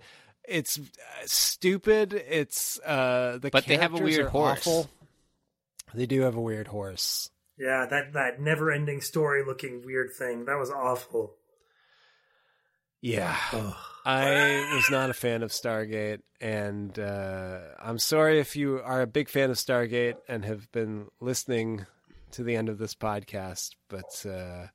[0.49, 0.83] It's uh,
[1.27, 2.13] stupid.
[2.13, 4.67] It's uh, the But they have a weird horse.
[4.67, 4.91] awful.
[5.95, 7.31] They do have a weird horse.
[7.59, 10.45] Yeah, that that never ending story looking weird thing.
[10.45, 11.35] That was awful.
[13.01, 13.37] Yeah.
[14.05, 19.07] I was not a fan of Stargate, and uh, I'm sorry if you are a
[19.07, 21.87] big fan of Stargate and have been listening
[22.37, 24.67] to the end of this podcast, but uh,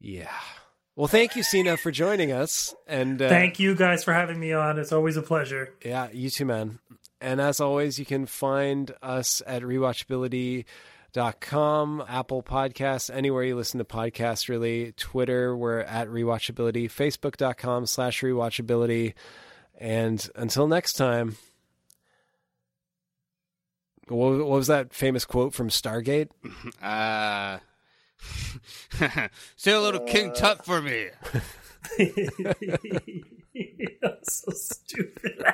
[0.00, 0.28] yeah.
[0.96, 2.72] Well, thank you, Sina, for joining us.
[2.86, 4.78] And uh, Thank you guys for having me on.
[4.78, 5.74] It's always a pleasure.
[5.84, 6.78] Yeah, you too, man.
[7.20, 13.84] And as always, you can find us at rewatchability.com, Apple Podcasts, anywhere you listen to
[13.84, 14.92] podcasts, really.
[14.92, 19.14] Twitter, we're at rewatchability, facebook.com slash rewatchability.
[19.76, 21.36] And until next time,
[24.08, 26.30] what, was that famous quote from Stargate?
[26.82, 27.58] Uh,
[29.56, 31.08] say a little uh, King Tut for me.
[34.22, 35.44] so stupid.